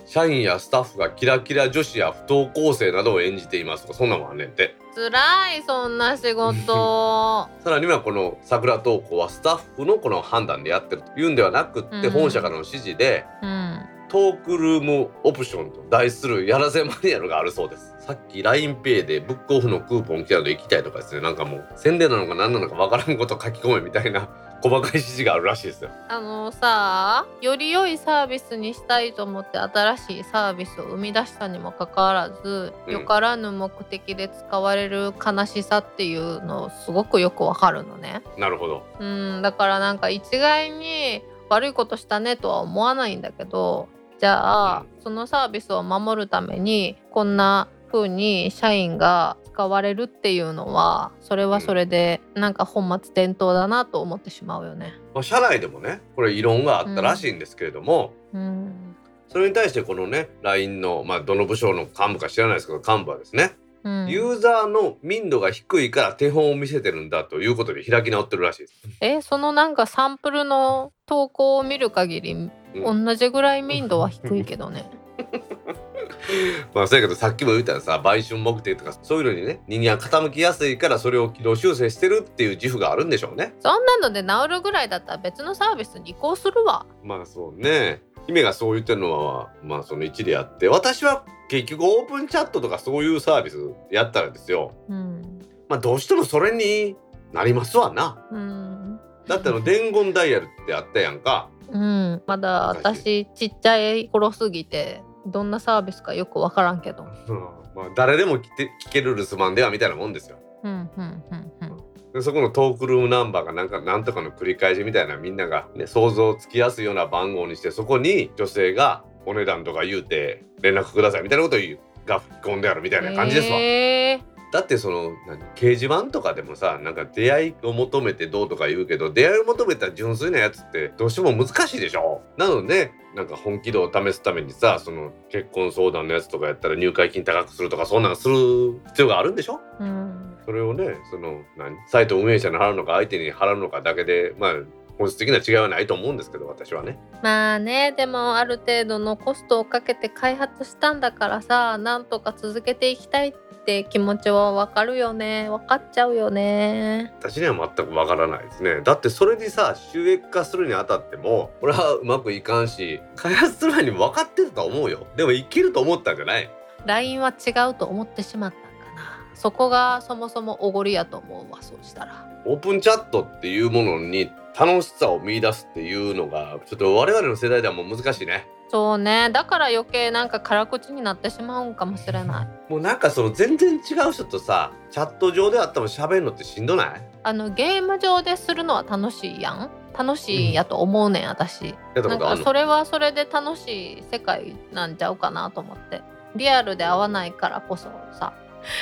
[0.06, 4.76] 社員やスタッフがキラキラ女子や不登校生などを演じていますとかそんなもんあんねんて。
[4.94, 17.94] 辛いそんな仕事 さらにはこの桜投稿はスタッフのこの判断でやってるというんではなくってうん本社からの指示でうんトークルームオプションと題するやらせマニュアルがあるそうです。
[18.00, 24.30] さっき LINEPay でブックオフのクーポン来たので行きたいとかですねなんかもう宣伝なのか何なのかわからんこと書き込めみたいな
[24.62, 25.90] 細かい指示があるらしいですよ。
[26.08, 38.22] あのさより良いサービスにしたいと思って新しいサービスを生み出したにもかかわらず、うんよからぬ目的で使われる悲しさっていうのすごくよくわかるのね。
[38.36, 38.86] なるほど。
[38.98, 43.88] うんだからなんか一概に悪いことしたねとは思わないんだけど
[44.18, 54.94] じゃあ、そのサービスを守るためにこんな風に社員が使われるっていうのはそれはそれでなんか本末転倒だなと思ってしまうよね。
[55.14, 58.94] まあ、社内でもねこれ異論があったらしいんですけれども、うん
[59.28, 68.74] それに対してこのね LINE のまあどの部署の幹部か知らないですけど幹部はですね、うん、ユーザーの民度が低いから手本を見せてるんだということで開き直ってるらしいです。
[69.00, 74.90] えそのなんかサンプルの投稿を見る限り、うん同じぐらい民度は低いけどね。
[76.74, 83.54] まあそうやけどさっきも言ったらさ売春目的とかそういうのにね人間は傾きやすいからそれを軌道修正してるっていう自負があるんでしょうね。
[83.60, 86.86] そんなので治るぐらいだったら別のサービスに移行するわ。
[87.02, 93.56] まあそうね姫がそう言ってるのはまあその一理あって私は結局オープンチャットとかそういうサービス
[93.90, 95.40] やったらですようん。
[95.68, 96.96] まあどうしてもそれに
[97.32, 98.24] なりますわな。
[98.30, 99.00] うん。
[99.26, 101.50] だってあの伝言ダイヤルってあったやんか。
[101.70, 107.06] うん、まだ私ちっちゃい頃すぎてどんなサービスかよくわからんけど。
[107.28, 107.40] うん
[107.74, 110.38] まあ誰でも聞け聞ける留守番ではみたいなもんですよ。
[110.64, 112.12] うんうんうんうん。
[112.12, 123.58] でそこのトークルームナンバーがなんかなんとかの繰り返しみたいなみんなが、ね、想像つきやすいような番号にしてそこに女性がお値段とか言うて連絡くださいみたいなことを言うが吹き込んであるみたいな感じですわ。
[123.58, 132.22] へーだってその何掲示板とかでもさなんか出会いを求めてどうとか言うけど出会いを求めた純粋なやつってどうしても難しいでしょ？
[132.36, 139.60] なのでなんか本気度を試すためにさその結婚相談のやつとかやったら入会金高くするとかそんなんする必要があるんでしょ？
[139.80, 140.36] うん。
[140.44, 144.52] それをねその何サイト運営者に払うのか相手に払うのかだけでまあ
[144.98, 146.98] 本質的な違いはないと思うんですけど私はね。
[147.22, 153.32] まあねでもある程度のコストをかけて開発したんだからさなんとか続けていきたいっ
[153.64, 157.12] て気持ちはわかるよね分かっちゃうよね。
[157.20, 166.50] 私には全くわからないですねだってそれでさ収益化するにあたってもこれはうまくいかんし開発する前に分かってたと思うよでもいけると思ったんじゃない
[166.86, 172.28] LINE は違うと思ってしまったんかなそこがそもそもおごりやと思うわそうしたら。
[172.44, 178.46] オープンチャットっていうものに楽しさを見出すっていうのがちょっと我々の世代ではもう難しいね。
[178.70, 179.30] そうね。
[179.30, 182.70] だから余計なんか辛口になってしまうんかもしれない。
[182.70, 187.02] もうなんかその全然違う人とさチャット上であっても喋るのってしんどない？
[187.22, 189.70] あのゲーム上でするのは楽しいやん。
[189.96, 191.66] 楽しいやと思うねん私。
[191.66, 196.02] やったなんかそれはそれで楽しい世界なんちゃうかなと思って。
[196.36, 198.34] リアルで会わないからこそさ。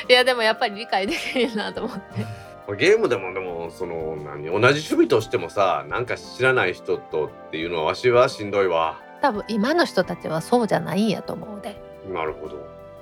[0.08, 2.26] いやでもやっぱり理解できるなと思って
[2.74, 9.00] ゲームでもでもその何同じ趣味としてもさなんか知らない人とっていうのはわしはしんどいわ。
[9.22, 11.80] 多分今の人たちはそうじゃないんやと思うで。
[12.12, 12.56] なるほど。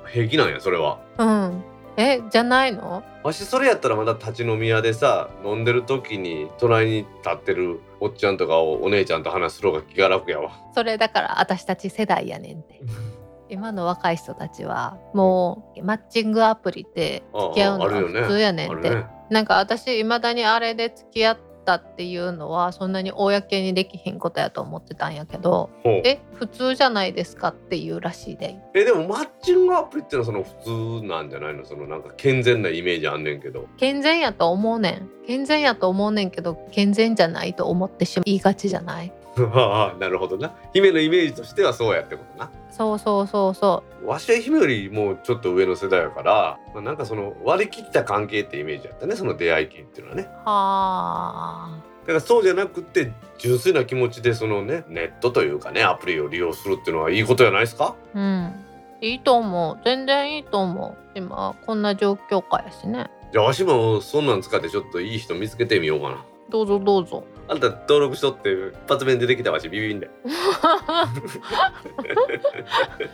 [0.07, 0.99] 平気なんやそれは。
[1.19, 1.65] うん。
[1.97, 3.05] えじゃないの？
[3.23, 10.51] わしそれやったらまだ立ち飲み屋でさ飲んでる時に隣に立ってるおっちゃんとかおお姉ちゃんと話する方が気が楽やわ。
[10.75, 12.81] それだから私たち世代やねんって。
[13.51, 28.57] 今の若い人たちはもうマッチングアプリで付き合うのが普通やねんて、あるねなんか私いまだにあれで付き合ったっていうのはそんなに公にできひんことやと思ってたんやけどえ普通じゃないですかっていうらしいで。
[28.75, 31.65] えでもマッチングアプリってのはその普通なんじゃないの？
[31.65, 33.67] そのなんか健全なイメージあんねんけど。
[33.79, 35.11] 健全やと思うねん。
[35.27, 39.13] 健全やと思うねんけど健全じゃないと思ってしまいがちじゃない？
[39.55, 40.55] ああなるほどな。
[40.75, 50.23] 姫のイメージとしてはそうやってことなそうそうそうそわしは姫よりもうちょっと上の世代やから、まあ、なんかその割り切った関係ってイメージやったねその出会い系っていうのはね。
[50.25, 51.79] うはあ。
[52.03, 57.95] だからそうじゃなくて純粋な気持ちでそのねネットというかねアプリを利用するっていうのはいいことじゃないですか？
[58.15, 58.53] うん。
[59.01, 59.79] いいと思う。
[59.85, 61.19] 全然いいと思う。
[61.19, 63.09] 今こんな状況下やしね。
[63.33, 66.25] じゃあわしもそんなん使ってちょっといい人見つけてみようかな。
[66.51, 70.09] どうぞどうぞあんた登録しとって一発目に出てきたわしビビんで。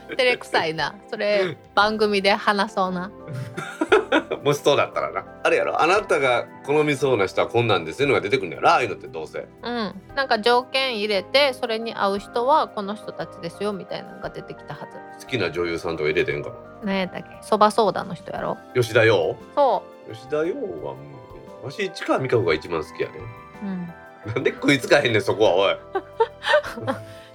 [0.09, 0.95] 照れくさいな。
[1.09, 3.11] それ番組で話そうな。
[4.43, 5.25] もしそうだったらな。
[5.43, 5.81] あれやろ？
[5.81, 9.39] あなたが好みそうな人はこんなんですいうのが出てくるんだよなああいうのってどうせ。
[9.61, 10.01] うん。
[10.15, 14.79] なんか条件入れてそれに合う人はこの人たちですよみたいなのが出てきたは
[15.19, 15.25] ず。
[15.25, 16.51] 好きな女優さんとか入れてんか
[16.83, 17.27] 何やったっけ？
[17.41, 18.55] そばソーダの人やろ？
[18.55, 20.95] な吉田羊そ吉田羊はも
[21.63, 23.15] うわし市川美香子が一番好きやね。
[23.63, 23.93] ううん
[24.25, 25.77] なんで食いつかへんねんそこはおい。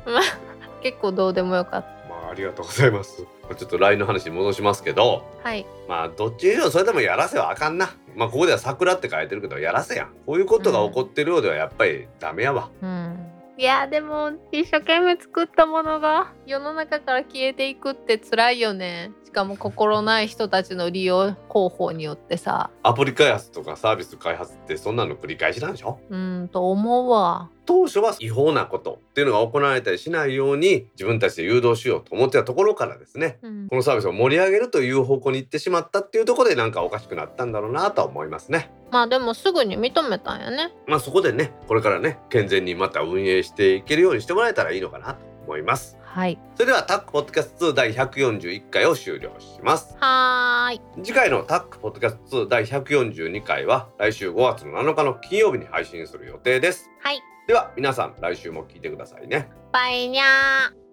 [0.83, 3.23] 結構どうでもよかっまあありがとうございます。
[3.43, 5.25] まあちょっと LINE の話に戻しますけど。
[5.43, 5.67] たはい。
[5.89, 7.91] まあどっちにしろそれでもやらせはあかんな。
[8.15, 10.09] まあここでは桜って書いてるけどやらせやん。
[10.27, 13.33] こういうことが起こってるようではやっぱりダメやわ、うん。
[13.59, 19.13] いやでも一生懸命作ったものが世の中から消えていくって辛いよね。
[19.25, 22.71] しかも心ない人たちの利用方法によってさ。
[22.83, 26.01] アプリ開発とかサービス開発ってそんなの繰り返しなんでしょ？
[26.09, 27.51] うんと思うわ。
[27.67, 33.39] 当初は違法なことっていうのが行われたりしないように自分たちで誘導しようと思ってたところからですね。
[33.43, 33.69] うん。
[33.69, 38.71] このサービスを盛り上げるという方向に行ってしまったっていうところでなんかおかしくなったんだろうなとは思いますね。
[38.91, 40.73] まあでもすぐに認めたんやね。
[40.87, 45.99] まあそこでねこれからね健全にまた運営していけるようにしてもらえたらいいのかなと思います。
[46.17, 49.95] はいそれではタックポッドキャスト2第141回を終了します。
[50.01, 56.89] はーい次回のタックポッドキャスト2第142回は来週5月の7日の金曜日に配信する予定です。
[57.03, 59.51] はいでは皆さん来週も聞いてくださいね。
[59.75, 60.86] バイニャー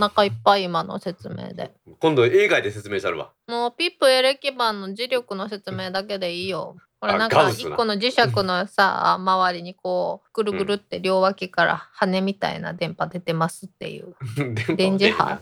[0.00, 3.32] 腹いっぱい今の説明で今度映画で説明したるわ。
[3.46, 6.76] もうピップエレキ板の磁力の説明だけでいいよ。
[7.00, 14.14] これあなんか一個の磁石のさ 周りにこうぐるぐるって両脇から羽みたいな電波出てますっていう
[14.76, 15.40] 電磁波？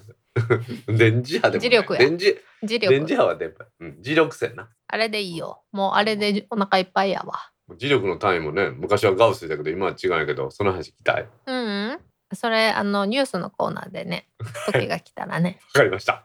[0.86, 3.64] 電 磁波でも磁力や電磁磁電磁力波は電波。
[3.80, 4.68] うん、磁力線な。
[4.86, 5.62] あれでいいよ。
[5.72, 7.50] もうあれでお腹いっぱいやわ。
[7.76, 11.22] 磁力の単位もね昔はガウスだけど今は違うんやけどその話聞きたい。
[11.22, 12.00] わうん、うん、
[12.34, 14.28] それあのニュースのコーナーでね
[14.72, 15.60] 時が来たらね。
[15.72, 16.24] かりました。